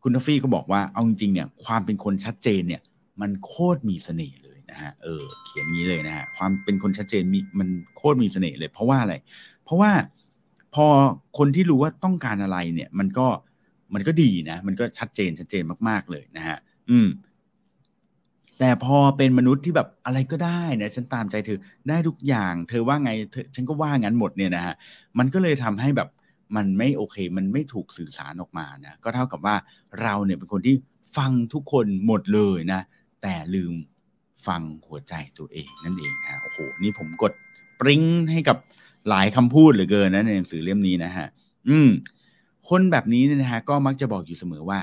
[0.02, 2.82] คุณทฟี่ก็บอกว่าเอาจริงๆเนี่ยความเป็นคนชัดเจนเนี่ย
[3.20, 9.14] มันโคตรมีเสน่ห์เลยนะฮะเออเขียนนี้เลยนะฮะความเป็นคนชัดเจนมีมันโคตรมีเสน่ห์เลย เพราะว่าอะไร
[9.64, 9.90] เพราะว่า
[10.74, 10.86] พอ
[11.38, 13.26] คนที่รู้ว่าต้องการอะไรเนี่ย มันก็
[13.94, 16.56] มันก็ดีนะ มันก็ชัดเจนชัดเจนมากๆเลยนะฮะ
[16.90, 17.08] อืม
[18.58, 24.74] แต่พอเป็นมนุษย์ที่แบบอะไรก็ได้นะฉันตามใจเธอได้ทุกอย่าง เธอว่าไงเธอฉันก็ว่างั้นหมดเนี่ยนะฮะ
[25.18, 26.08] มันก็เลยทำให้แบบ
[26.56, 29.56] มันไม่โอเค มันไม่ถูกสื่อสารออกมานะก็เท่ากับว่า
[30.02, 30.76] เราเนี่ยเป็นคนที่
[31.16, 32.82] ฟังทุกคนหมดเลยนะ
[33.22, 33.74] แต่ลืม
[34.46, 37.32] ฟังหัวใจตัวเองนั่นเองนะโอ้โหนี่ผมกด
[37.80, 38.02] ปริ้ง
[38.32, 38.56] ให้กับ
[39.08, 41.26] หลายคำพูดเหลือเกินนะในหนังสือเล่มนี้นะฮะ
[41.68, 41.88] อืม
[42.68, 44.78] คนแบบนี้เนี่ยนะฮะก็มักจะบอกอยู่เสมอว่า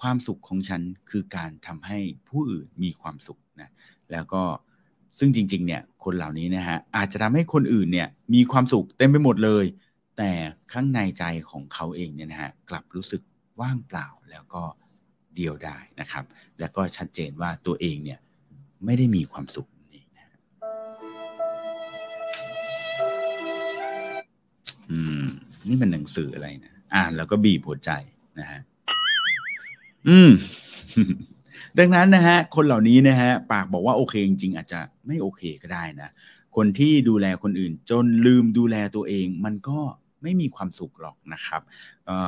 [0.00, 1.98] ความสุขของฉันคือการทำให้
[2.28, 3.70] ผู้อื่นมีความสุขนะ
[4.12, 4.42] แล้วก็
[5.18, 9.64] ซึ่งจริง ๆ เนี่ย คนเหล่านี้นะฮะอาจจะทำให้คนอื่นเนี่ย มีความสุขเต็มไปหมดเลย
[10.18, 10.30] แต่
[10.72, 13.22] ข้างในใจของเขาเองเนี่ยนะฮะกลับรู้สึก
[13.60, 14.62] ว่างเปล่าแล้วก็
[15.36, 16.24] เดียวไดายนะครับ
[16.60, 18.18] และก็ชัดเจนว่าตัวเองเนี่ย
[18.84, 20.26] ไม่ได้มีความสุขนี่นะ
[24.90, 25.24] อืม
[25.68, 27.90] นี่มันหนังสืออะไรนะอ่านแล้วก็บีบหัวใจ
[28.40, 28.60] นะฮะ
[30.08, 30.30] อืม
[31.78, 36.10] ดังนั้นนะฮะ คนเหล่านี้นะฮะ ปากบอกว่าโอเคจริงๆอาจจะไม่โอเคก็ได้นะ
[36.56, 39.78] คนที่ดูแลคนอื่น จนลืมดูแลตัวเอง มันก็
[40.22, 41.62] ไม่มีความสุขหรอกนะครับ
[42.08, 42.18] ก็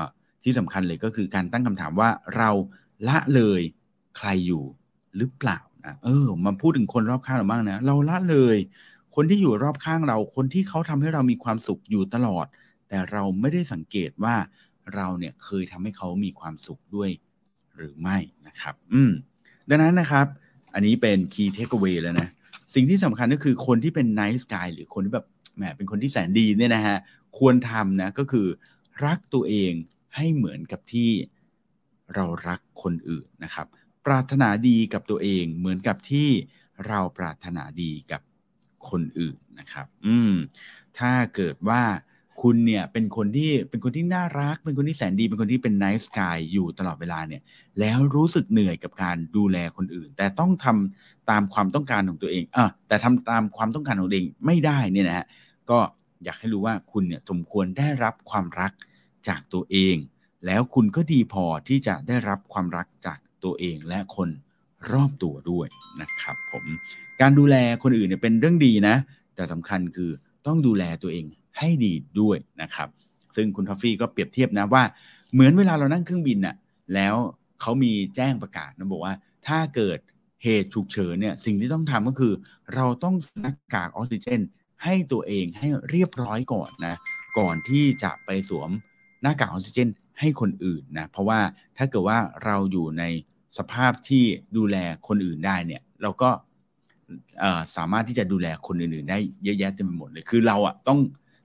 [0.44, 2.50] ที่สำคัญเลยก็คือการตั้งคำถามว่าเรา
[3.08, 3.60] ละเลย
[4.16, 4.64] ใครอยู่
[5.16, 8.56] หรือเปล่านะเออมาพูดถึงคนรอบข้างเราบ้างนะ เราละเลย
[9.14, 12.46] คนที่อยู่รอบข้างเรา คนที่เขาทำให้เรามีความสุขอยู่ตลอด
[12.88, 14.36] แต่เราไม่ได้สังเกตว่า
[14.94, 17.10] เราเนี่ยเคยทำให้เขามีความสุขด้วย
[17.76, 19.12] หรือไม่นะครับ อืม
[19.68, 20.26] ดังนั้นนะครับ
[20.74, 22.28] อันนี้เป็น key takeaway แล้วนะ
[22.74, 26.98] สิ่งที่สำคัญก็คือคนที่เป็น nice guy หรือคนที่แบบแหมเป็นคนที่แสนดีเนี่ยนะฮะ
[27.38, 28.46] ควรทำนะก็คือ
[29.04, 29.72] รักตัวเอง
[30.16, 31.10] ให้เหมือนกับที่
[32.14, 33.66] เรารักคนอื่นนะครับ
[34.06, 36.28] ปรารถนาดีกับตัวเองเหมือนกับที่
[36.88, 38.20] เราปรารถนาดีกับ
[38.88, 40.32] คนอื่นนะครับ อืม
[40.98, 41.82] ถ้าเกิดว่า
[42.42, 47.42] คุณเนี่ยเป็นคนที่เป็นคนที่น่ารัก เป็นคนที่แสนดี เป็นคนที่เป็น nice guy อยู่ตลอดเวลาเนี่ย
[47.80, 55.26] แล้วรู้สึกเหนื่อยกับการดูแลคนอื่น แต่ต้องทำตามความต้องการของตัวเองอะแต่ทำตามความต้องการของตัวเองไม่ได้เนี่ยนะฮะ
[55.70, 55.78] ก็
[56.24, 58.72] อยากให้รู้ว่าคุณเนี่ยสมควรได้รับความรัก
[59.28, 59.96] จากตัวเอง
[60.46, 64.28] แล้วคุณก็ดีพอที่จะได้รับความรักจากตัวเองและคน
[64.92, 65.66] รอบตัวด้วย
[66.00, 66.64] นะครับผม
[67.20, 68.96] การดูแลคนอื่นเนี่ยเป็นเรื่องดีนะ
[69.34, 70.10] แต่สำคัญคือ
[70.46, 71.24] ต้องดูแลตัวเอง
[71.58, 72.88] ให้ดีด้วยนะครับ
[73.36, 74.82] ซึ่งคุณทอฟฟี่ก็เปรียบเทียบนะว่า
[75.32, 76.56] เหมือนเวลาเรานั่งเครื่องบินน่ะ
[76.94, 77.14] แล้ว
[77.60, 79.14] เขามีแจ้งประกาศนะบอกว่า
[79.46, 79.98] ถ้าเกิด
[80.42, 82.34] เหตุฉุกเฉินเนี่ยสิ่งที่ต้องทำก็คือ
[82.74, 84.40] เราต้องหน้ากากออกซิเจน
[84.84, 86.94] ให้ตัวเองให้เรียบร้อยก่อนนะ
[87.38, 88.70] ก่อนที่จะไปสวม
[89.22, 89.88] หน้ากากออกซิเจน
[90.22, 91.40] ให้คนอื่นนะเพราะว่า
[91.78, 93.04] ถ้าเกิดว่าเราอยู่ใน
[93.58, 94.24] สภาพที่
[94.56, 94.76] ดูแล
[95.08, 96.30] คนอื่นได้เนี่ยเราก็
[97.76, 100.98] สามารถที่จะดูแลคนอื่นๆ ได้เยอะแยะเต็มไปหมดเลยคือเราอะต้อง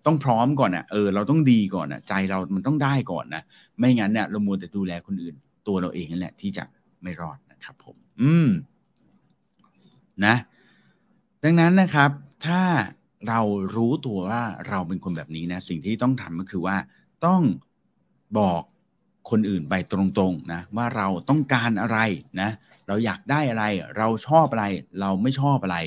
[0.06, 3.44] ต้องพร้อมก่อนอะเออเราต้องดีก่อนอะใจเรามันต้องได้ก่อนนะ
[3.80, 5.36] ไม่งั้นเนี่ยเรามัวแต่ดูแลคนอื่น
[5.68, 6.64] ตัวเราเองนั่นแหละที่จะ
[7.04, 8.50] ไม่รอดนะครับผม อืม
[10.26, 10.36] นะ
[11.44, 12.12] ดังนั้นนะครับ
[12.46, 12.62] ถ้า
[13.28, 13.42] เรา
[13.76, 16.78] รู้ตัวว่าเราเป็นคนแบบนี้นะ สิ่งที่ต้องทำก็คือว่า
[17.26, 17.42] ต้อง
[18.40, 18.62] บอก
[19.30, 22.00] คนอื่นไปตรงๆนะว่าเราต้องการอะไร
[22.42, 22.50] นะ
[22.88, 23.66] เราอยากได้อะไร
[23.98, 24.66] เราชอบอะไร
[25.02, 25.78] เราไม่ชอบอะไร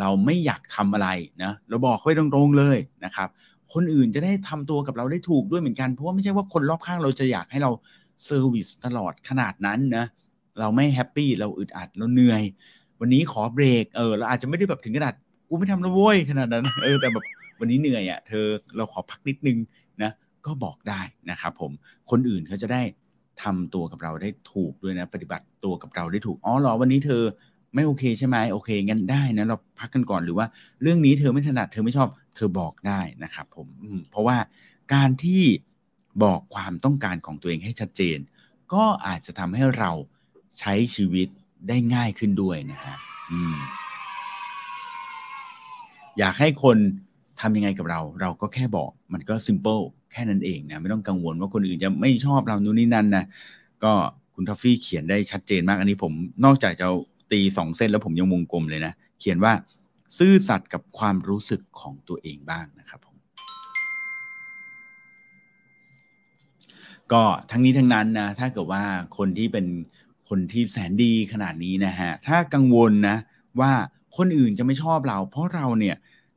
[0.00, 1.08] เราไม่อยากทำอะไร
[1.42, 3.28] นะเราบอกไปตรงๆเลยนะครับ
[3.72, 7.70] คนอื่นจะได้ทำตัวกับเราได้ถูกด้วยเหมือนกันเพราะว่าไม่ใช่ว่าคนรอบข้างเราจะอยากให้เรา
[8.24, 10.04] service ตลอดขนาดนั้นนะ
[10.58, 12.42] เราไม่ happy เราอึดอัดเราเหนื่อย
[13.00, 15.14] วันนี้ขอเบรกเออเราอาจจะไม่ได้แบบถึงขนาด
[15.48, 17.24] กูไม่ทำแล้วโว้ยขนาดนั้นเออแต่แบบ
[17.60, 19.58] วันนี้เหนื่อยอะ่ะเธอเราขอพักนิดนึง
[20.46, 21.00] ก็บอกได้
[21.30, 21.72] นะครับผม
[22.10, 22.82] คนอื่นเขาจะได้
[23.42, 27.22] ทำตัวกับเราได้ถูกด้วยนะ ปฏิบัติตัวกับเราได้ถูกอ๋อหรอวันนี้เธอ
[27.74, 30.46] ไม่โอเคใช่ไหมโอเคงั้นได้นะเราพักกันก่อนหรือว่า
[30.82, 33.66] เรื่องนี้เธอไม่ถนัดเธอไม่ชอบ เธอบอกได้นะครับผม
[34.10, 34.36] เพราะว่า
[34.94, 35.42] การที่
[36.24, 38.18] บอกความต้องการของตัวเองให้ชัดเจน
[38.74, 39.90] ก็อาจจะทำให้เรา
[40.58, 41.28] ใช้ชีวิต
[41.68, 42.96] ได้ง่ายขึ้นด้วยนะฮะ
[46.18, 46.76] อยากให้คน
[47.42, 49.78] ทำยังไงกับเรา เราก็แค่บอกมันก็ซิมเปิล
[50.12, 53.24] แค่นั้นเองนะไม่ต้องกังวลว่าคนอื่นจะไม่ชอบเรานู่นนี่นั่นนะ
[53.84, 53.92] ก็
[54.34, 56.12] คุณทอฟฟี่เขียนได้ชัดเจนมากอันนี้ผม
[56.44, 56.86] นอกจากจะ
[57.32, 59.52] ตีสองเส้นแล้วผมยังวงกลมเลยนะ เขียนว่า
[60.18, 63.16] ซื่อสัตย์กับความรู้สึกของตัวเองบ้างนะครับผม
[67.12, 68.82] ก็ทั้งนี้ทั้งนั้นนะถ้าเกิดว่า
[69.16, 69.66] คนที่เป็น
[70.28, 73.16] คนที่แสนดีขนาดนี้นะฮะถ้ากังวลนะ
[73.60, 73.72] ว่า
[74.16, 75.96] คนอื่นจะไม่ชอบเรา เพราะเราเนี่ย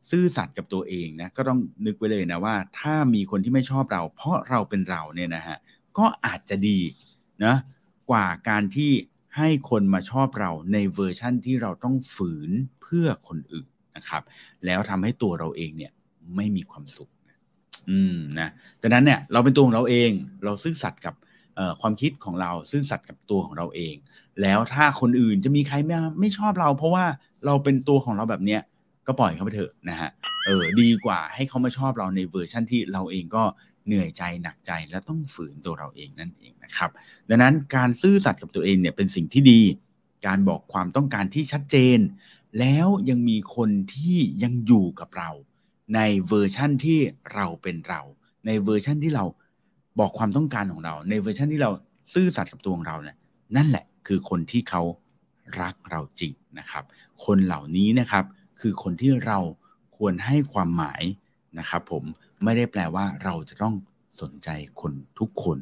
[0.09, 5.57] ซื่อสัตย์กับตัวเองนะก็ต้องนึกไว้เลยนะว่า ถ้ามีคนที่ไม่ชอบเรา เพราะเราเป็นเราเนี่ยนะฮะ
[5.97, 6.79] ก็อาจจะดี
[7.45, 7.55] นะ
[8.09, 8.91] กว่าการที่
[9.37, 14.23] ให้คนมาชอบเราในเวอร์ชั่นที่เราต้องฝืนเพื่อคนอื่นนะครับ
[14.65, 15.91] แล้วทำให้ตัวเราเองเนี่ย
[16.35, 17.09] ไม่มีความสุข
[17.89, 18.49] อืมนะ
[18.81, 20.11] ดังนั้นเนี่ยเราเป็นตัวของเราเอง
[20.43, 21.15] เราซื่อสัตย์กับ
[21.81, 23.95] ความคิดของเราซื่อสัตย์กับตัวของเราเอง
[24.41, 27.05] แล้วถ้าคนอื่นจะมีใครไม่ไม่ชอบเรา เพราะว่า
[27.45, 28.61] เราเป็นตัวของเราแบบเนี้ย
[29.07, 30.09] ก็ปล่อยเขาไปเถอะนะฮะ
[30.45, 33.43] เออดีกว่าให้เขามาชอบเราในเวอร์ชั่นที่เราเองก็
[33.85, 36.89] เหนื่อยใจหนักใจและต้องฝืนตัวเราเองนั่นเองนะครับ
[37.29, 39.61] ดังนั้นการซื่อสัตย์กับตัวเองเนี่ยเป็นสิ่งที่ดี
[40.27, 41.99] การบอกความต้องการที่ชัดเจน
[42.59, 45.29] แล้วยังมีคนที่ยังอยู่กับเรา
[45.95, 46.99] ในเวอร์ชั่นที่
[47.33, 48.01] เราเป็นเรา
[48.45, 49.25] ในเวอร์ชั่นที่เรา
[49.99, 51.71] บอกความต้องการของเรา ในเวอร์ชันที่เรา
[52.13, 53.17] ซื่อสัตย์กับตัวของเราเนี่ย
[53.55, 54.81] นั่นแหละคือคนที่เขา
[55.61, 56.83] รักเราจริงนะครับ
[57.25, 58.23] คนเหล่านี้นะครับ
[58.59, 59.39] คือคนที่เรา
[59.97, 61.03] ควรให้ความหมาย
[61.59, 62.03] นะครับผม
[62.43, 63.75] ไม่ได้แปลว่าเราจะต้อง
[64.21, 64.49] สนใจ
[64.81, 65.57] คนทุกคน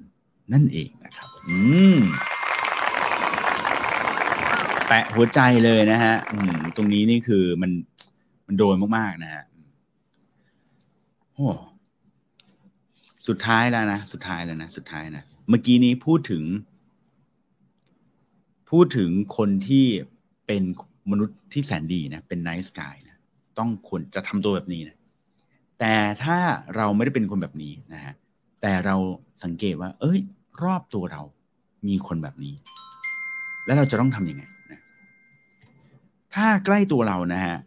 [0.53, 1.57] นั่นเองนะครับ อื
[1.97, 1.99] ม
[4.87, 6.15] แปะหัวใจเลยนะฮะ
[6.75, 7.71] ตรงนี้นี่คือมัน
[8.47, 9.43] มันโดนมากๆนะฮะ
[11.33, 11.47] โอ้
[13.27, 16.43] สุดท้ายแล้วนะ สุดท้ายแล้วนะ สุดท้ายนะ เมื่อกี้นี้พูดถึง
[18.69, 19.85] พูดถึงคนที่
[20.47, 20.63] เป็น
[21.11, 23.17] มนุษย์ที่แสนดีนะเป็นไนท์สกายนะ
[23.57, 24.97] ต้องควรจะทำตัวแบบนี้นะ
[25.79, 26.37] แต่ถ้า
[26.75, 28.13] เราไม่ได้เป็นคนแบบนี้นะฮะ
[28.61, 28.95] แต่เรา
[29.43, 30.19] สังเกตว่า เอ้ย
[30.63, 31.21] รอบตัวเรา
[31.87, 32.55] มีคนแบบนี้
[33.65, 34.79] แล้วเราจะต้องทำยังไงนะ
[36.33, 37.57] ถ้าใกล้ตัวเรานะฮะ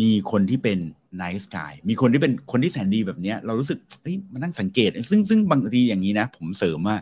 [0.00, 0.78] มีคนที่เป็น
[1.16, 6.96] ไนท์สกายมีคนที่เป็นคนที่แสนดีแบบนี้เรารู้สึกเฮ้ยมานั่งสังเกต ซึ่งซึ่งบางทีอย่างนี้นะ ผมเสริมว่า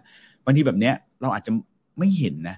[0.44, 1.52] บางทีแบบเนี้ย เราอาจจะ
[1.98, 2.56] ไม่เห็นนะ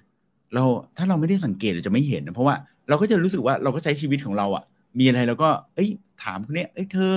[0.55, 0.65] เรา
[0.97, 2.55] ถ้าเราไม่ได้สังเกตเราจะไม่เห็นนะเพราะว่า
[2.89, 4.65] เราก็จะรู้สึกว่าเราก็ใช้ชีวิตของเราอะ่ะ
[4.99, 5.89] มีอะไรเราก็ เอ้ย
[6.23, 7.13] ถามคนนี้เอ้ยเธอ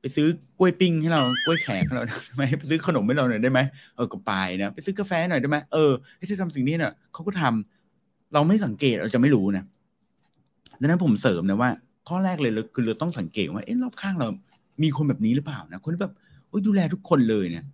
[0.00, 3.60] ไปซื้อกล้วยปิ้งให้เรากล้วยแขกให้เราได้ไหมไปซื้อขนมให้เราหน่อยได้ไหม
[3.96, 9.64] เออก็ไปนะไปซื้อกาแฟหน่อยได้ไหมเออให้เธอทำสิ่งนี้เน่ะเขาก็ทำเราไม่สังเกตเราจะไม่รู้นะ
[10.80, 11.70] ดังนั้นผมเสริมนะว่า
[12.08, 14.28] ข้อแรกเลยคือเราต้องสังเกตว่าเอ๊ะรอบข้างเรา
[14.82, 16.14] มีคนแบบนี้หรือเปล่านะคนที่แบบ
[16.48, 17.64] โอ้ยดูแลทุกคนเลยเนี่ย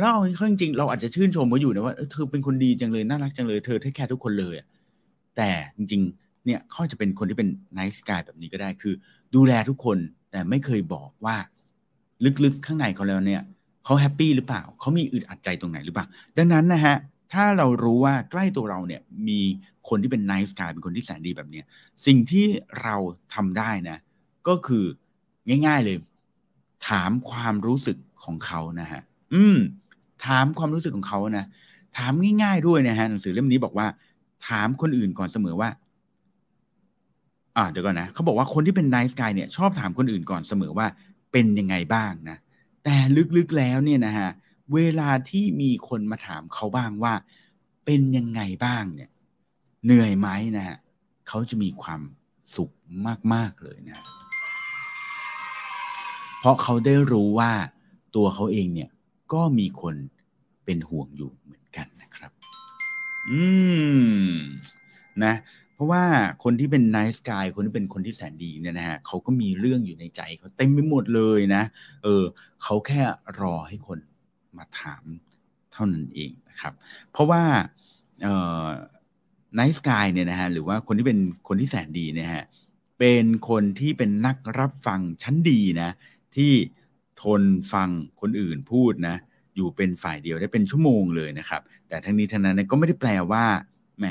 [0.00, 4.54] แล้วเอาจริงๆเราอาจจะชื่นชมเขาอยู่นะว่าเธอเป็นคนดีจังเลยน่ารักจังเลยเธอ take care ทุกคนเลย
[5.36, 8.94] แต่จริงๆเนี่ยเขาจะเป็นคนที่เป็น nice guy แบบนี้ก็ได้คือ
[9.34, 9.98] ดูแลทุกคน
[10.30, 11.36] แต่ไม่เคยบอกว่า
[12.44, 13.42] ลึกๆข้างในเขาแล้วเนี่ย
[13.84, 16.06] เขาแฮปปี้หรือเปล่าเขามีอึดอัดใจตรงไหนหรือเปล่า
[16.38, 16.96] ดังนั้นนะฮะ
[17.32, 19.40] ถ้าเรารู้ว่าใกล้ตัวเราเนี่ยมี
[19.88, 21.62] คนที่เป็นไนท์สกายเป็นคนที่แสนดีแบบนี้
[22.06, 22.46] สิ่งที่
[22.82, 22.96] เรา
[23.34, 23.98] ทำได้นะ
[24.48, 24.84] ก็คือ
[25.66, 25.96] ง่าย ๆเลย
[26.88, 29.02] ถามความรู้สึกของเขานะฮะ
[29.34, 29.58] อืม
[30.26, 31.46] ถามความรู้สึกของเขานะ
[31.96, 33.86] ถามง่าย ๆด้วยนะฮะหนังสือเล่มนี้บอกว่า
[34.48, 35.70] ถามคนอื่นก่อนเสมอว่า
[37.56, 40.86] อ่าเดี๋ยวก่อนนะเขาบอกว่าคนที่เป็นไนท์สกายเนี่ย ชอบถามคนอื่นก่อนเสมอว่า
[41.32, 42.38] เป็นยังไงบ้างนะ
[42.84, 42.96] แต่
[43.36, 44.30] ลึกๆแล้วเนี่ยนะฮะ
[44.74, 47.14] เวลาที่มีคนมาถามเขาบ้างว่า
[47.84, 49.10] เป็นยังไงบ้างเนี่ย
[49.84, 50.76] เหนื่อยไหมนะฮะ
[51.28, 52.00] เขาจะมีความ
[52.56, 52.70] สุข
[53.34, 54.04] มากๆเลยนะ
[56.40, 57.52] เพราะเขาได้รู้ว่า
[58.16, 58.90] ตัวเขาเองเนี่ย
[59.34, 59.94] ก็มีคน
[60.64, 62.32] เป็นห่วงอยู่เหมือนกันนะครับ
[63.30, 63.42] อื
[64.30, 64.34] ม
[65.24, 65.34] นะ
[65.74, 66.04] เพราะว่า
[66.44, 71.62] คนที่เป็นไนท์สกายคนที่เป็นคนที่แสนดีเนี่ยนะฮะเขาก็มีเรื่องอยู่ในใจเขาเต็มไปหมดเลยนะ
[72.02, 72.24] เออ
[72.62, 73.02] เขาแค่
[73.40, 73.98] รอให้คน
[74.56, 75.04] มาถาม
[75.72, 76.72] เท่านั้นเองนะครับ
[77.10, 77.42] เพราะว่า
[78.22, 78.66] เอ่อ
[79.54, 81.18] ไนท์สกายเนี่ยนะฮะหรือว่าคนที่เป็น
[81.48, 82.44] คนที่แสนดีเนี่ยฮะ
[82.98, 85.90] เป็นคนที่เป็นนักรับฟังชั้นดีนะ
[86.36, 86.52] ที่
[87.22, 87.88] ทนฟัง
[88.20, 89.16] คนอื่นพูดนะ
[89.56, 93.44] อยู่เป็นฝ่ายเดียวได้เป็นชั่วโมงเลยนะครับ แต่ทั้งนี้ทั้งนั้นก็ไม่ได้แปลว่า
[93.98, 94.06] แหม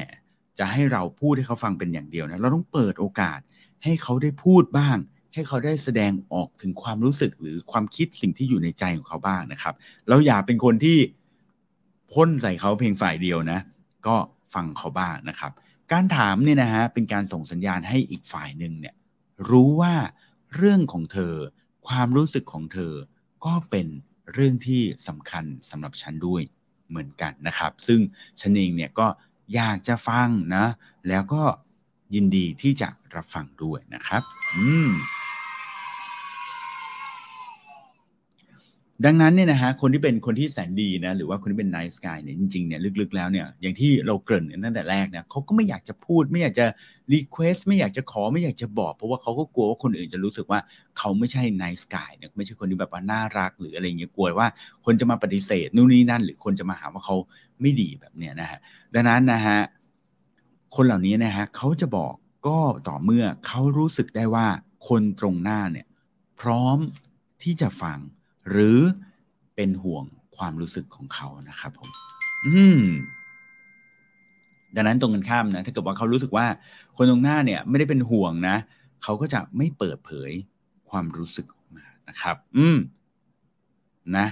[0.60, 3.40] จะให้เราพูดให้เขาฟังเป็นอย่างเดียวนะเราต้องเปิดโอกาส
[3.84, 4.98] ให้เขาได้พูดบ้าง
[5.34, 9.74] ให้เขาได้แสดงออกถึงความรู้สึกหรือความคิดสิ่งที่อยู่ในใจของเขาบ้างนะครับ
[10.10, 10.98] เราอย่าเป็นคนที่
[12.12, 13.60] พ่นใส่เขาเพียงฝ่ายเดียวนะ
[14.08, 14.16] ก็
[14.54, 15.52] ฟังเขาบ้างนะครับ
[15.92, 18.96] การถามเนี่ยนะฮะเป็นการส่งสัญญาณให้อีกฝ่ายหนึ่งเนี่ย
[19.50, 19.94] รู้ว่า
[20.56, 21.36] เรื่องของเธอ
[21.88, 22.94] ความรู้สึกของเธอ
[23.46, 23.88] ก็เป็น
[24.34, 26.42] เรื่องที่สำคัญสำหรับฉันด้วย
[26.90, 28.00] เหมือนกันนะครับ ซึ่ง
[28.42, 29.08] ฉันเองเนี่ยก็
[29.56, 30.66] อยากจะฟังนะ
[31.10, 31.44] แล้วก็
[32.16, 34.22] ยินดีที่จะรับฟังด้วยนะครับ
[34.56, 34.90] อืม
[39.06, 46.66] ดังนั้นเนี่ยนะฮะคนที่เป็นคนที่แสนดีนะหรือว่าคนที่เป็นไนท์สกายเนี่ยจริงๆเนี่ยลึกๆแล้วเนี่ยอย่างที่เราเกริ่นตั้งแต่แรกเนี่ยเขาก็ไม่อยากจะพูด ไม่อยากจะ
[47.14, 50.60] request ไม่อยากจะขอไม่อยากจะบอก เพราะว่าเขาก็กลัวว่าคนอื่นจะรู้สึกว่า
[50.98, 54.48] เขาไม่ใช่ nice guy เนี่ยไม่ใช่คนที่แบบว่าน่ารัก หรืออะไรเงี้ยกลัวว่า
[54.86, 57.16] คนจะมาปฏิเสธนู่นนี่นั่น หรือคนจะมาหาว่าเขา
[57.62, 58.60] ไม่ดีแบบเนี้ยนะฮะ
[58.94, 59.60] ดังนั้นนะฮะ
[60.76, 62.14] คนเหล่านี้นะฮะเขาจะบอก
[62.48, 64.48] ก็ต่อเมื่อเขารู้สึกได้ว่า
[64.88, 65.88] คนตรงหน้าเนี่ย
[66.42, 66.78] พร้อม
[67.44, 68.00] ที่จะฟัง
[68.50, 68.80] หรือ
[69.56, 70.04] เป็นห่วง
[70.38, 71.90] ความรู้สึกของเขานะครับผม
[72.46, 72.84] อืม
[74.76, 76.46] ดังนั้นตรงกันข้ามนะ ถ้าเกิดว่าเขารู้สึกว่า
[76.98, 78.58] คนตรงหน้าเนี่ยไม่ได้เป็นห่วงนะ
[79.04, 80.32] เขาก็จะไม่เปิดเผย
[80.90, 82.78] ความรู้สึกออกมานะครับ อืม
[84.18, 84.28] นะ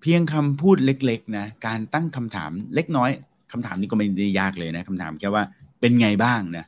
[0.00, 3.10] เพียงคำพูดเล็ก ๆ นะ การตั้งคำถามเล็กน้อย
[3.52, 5.42] คำถามนี้ก็ไม่ได้ยากเลยนะคำถามแค่ว่า
[5.80, 6.64] เป็นไงบ้างนะ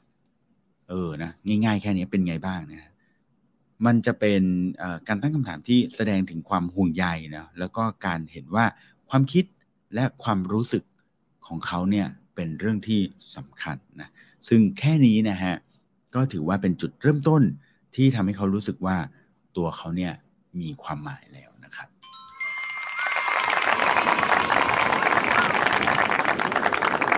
[0.88, 2.87] เออ นะ ง่ายๆ แค่นี้เป็นไงบ้างนะ
[3.86, 4.42] มันจะเป็น
[5.08, 7.04] การตั้งคำถามที่แสดงถึงความห่วงใย
[7.36, 8.64] นะแล้วก็การเห็นว่า
[9.08, 9.44] ความคิด
[9.94, 10.84] และความรู้สึก
[11.46, 13.00] ของเขาเนี่ยเป็นเรื่องที่
[13.36, 14.10] สำคัญนะ
[14.48, 15.54] ซึ่งแค่นี้นะฮะ
[16.14, 17.42] ก็ถือว่าเป็นจุดเริ่มต้น
[17.94, 18.96] ที่ทำให้เขารู้สึกว่า
[19.56, 20.12] ตัวเขาเนี่ย
[20.60, 21.88] มีความหมายแล้วนะครับ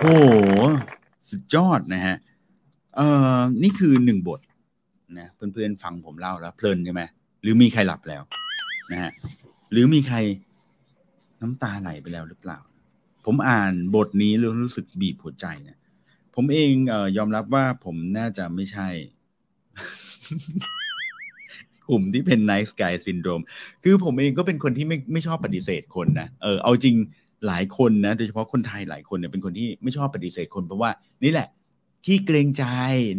[0.01, 0.17] โอ้
[1.31, 2.17] สุดยอดนะฮะ
[2.97, 4.41] เอ่อนี่คือหนึ่งบท
[5.19, 7.03] นะเพื่อนๆฟังผมเล่าแล้วเพลินใช่ไหม
[7.43, 8.23] หรือมีใครหลับแล้ว
[8.93, 9.13] นะฮะ
[9.73, 10.17] หรือมีใคร
[11.41, 12.59] น้ำตาไหลไปแล้วหรือเปล่า
[13.25, 15.79] ผมอ่านบทนี้แล้วรู้สึกบีบหัวใจเนะ
[16.35, 18.89] ผมผมเองเอ่อยอมรับว่าผมน่าจะไม่ใช่
[21.89, 23.45] กลุ่มที่เป็น nice guy syndrome
[23.85, 26.97] คือผมเองก็เป็นคนที่ไม่ไม่ชอบปฏิเสธคนนะเออเอาจริง
[27.47, 30.91] หลายคนนะโดยเฉพาะคนไทยหลายคนเนี่ยเป็นคนที่ไม่ชอบปฏิเสธคนเพราะว่า
[31.25, 31.49] นี่แหละ
[32.07, 32.65] ที่เกรงใจ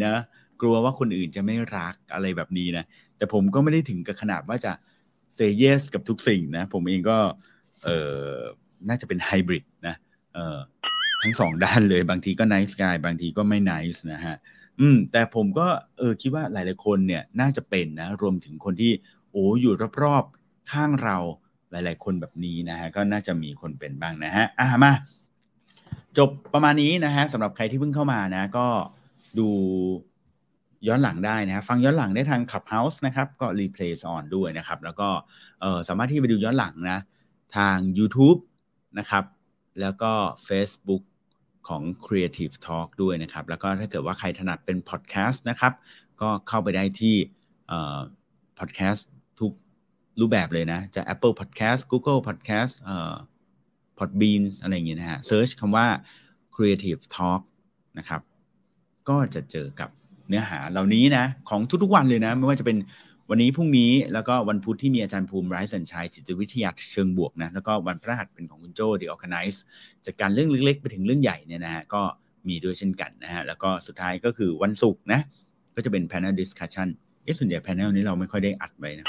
[0.06, 0.16] นะ
[0.62, 2.86] กลัวว่าคนอื่นจะไม่รักอะไรแบบนี้นะ
[3.18, 4.72] แต่ผมก็ไม่ได้ถึงกับขนาดว่าจะ
[5.38, 7.18] say yes กับทุกสิ่งนะ ผมเองก็
[7.84, 7.90] เอ
[8.26, 8.36] อ
[8.88, 9.96] น่าจะเป็นไฮบริดนะ
[10.34, 10.60] เออ
[11.24, 14.36] ทั้งสองด้านเลยบางทีก็ nice guy บางทีก็ไม่ nice นะฮะ
[14.80, 18.92] อืมแต่ผมก็เออคิดว่าหลายๆคนเนี่ยน่าจะเป็นนะ รวมถึงคนที่
[19.32, 21.18] โอ้อยู่รอบๆข้างเรา
[21.72, 24.94] หลาย ๆ คนแบบนี้นะฮะก็น่าจะมีคนเป็นบ้างนะฮะอะมา
[26.18, 28.68] จบประมาณนี้นะฮะสำหรับใครที่เพิ่งเข้ามานะ ก็
[29.40, 29.50] ดู
[30.88, 35.10] ย้อนหลังได้นะฟังย้อนหลังได้ทาง Clubhouse นะครับ ก็ Replay on ด้วยนะครับ แล้วก็
[35.88, 37.00] สามารถที่ไปดูย้อนหลังนะ
[37.56, 38.40] ทาง YouTube
[39.00, 39.24] นะครับ
[39.82, 40.12] แล้วก็
[40.48, 41.04] Facebook
[41.68, 45.74] ของ Creative Talk ด้วยนะครับ แล้วก็ถ้าเกิดว่าใครถนัดเป็น Podcast นะครับ
[46.22, 47.16] ก็เข้าไปได้ที่
[47.68, 48.00] เอ่อ
[48.60, 49.02] Podcast
[49.40, 49.52] ทุก
[50.20, 53.16] รูปแบบเลยนะ จะ Apple Podcast Google Podcast เอ่อ
[53.98, 55.88] Podbean อะไรอย่างเงี้ยนะฮะ search คำว่า
[56.56, 57.42] Creative Talk
[57.98, 58.22] นะครับ
[59.10, 59.90] ก็จะเจอกับ
[60.32, 62.78] เนื้อหาเหล่านี้นะของทุกๆวันเลยนะ ไม่ว่าจะเป็น
[63.30, 69.64] วันนี้พรุ่งนี้แล้วก็วันพุธที่มีอาจารย์ภูมิไร้สัญชัยจิตวิทยาเชิงบวกนะแล้วก็วันพฤหัสเป็นของคุณโจดี organize
[70.06, 72.02] จากการเรื่องเล็กๆ ไปถึงเรื่องใหญ่เนี่ยนะฮะก็
[72.48, 75.20] มีด้วยเช่นกันนะฮะแล้วก็สุดท้ายก็คือวันศุกร์นะ
[75.76, 76.88] ก็จะเป็น panel discussion
[77.24, 79.06] เอ๊ะส่วนใหญ่ panel นี้เราไม่ค่อยได้อัดไว้นะ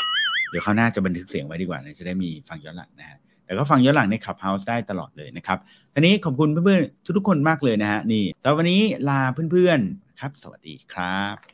[0.50, 5.59] เดี๋ยวเขาวหน้าจะบันทึกเสียงไว้ดีกว่านะจะได้มีฟังย้อนหลังนะฮะ แต่ก็ฟังย้อนหลังในขับเฮาส์ได้ตลอดเลยนะครับ
[5.94, 9.20] ทีนี้ขอบคุณเพื่อนๆทุกๆคนมากเลยนะฮะนี่สำหรับวันนี้ลา
[9.52, 11.51] เพื่อนๆครับ สวัสดีครับ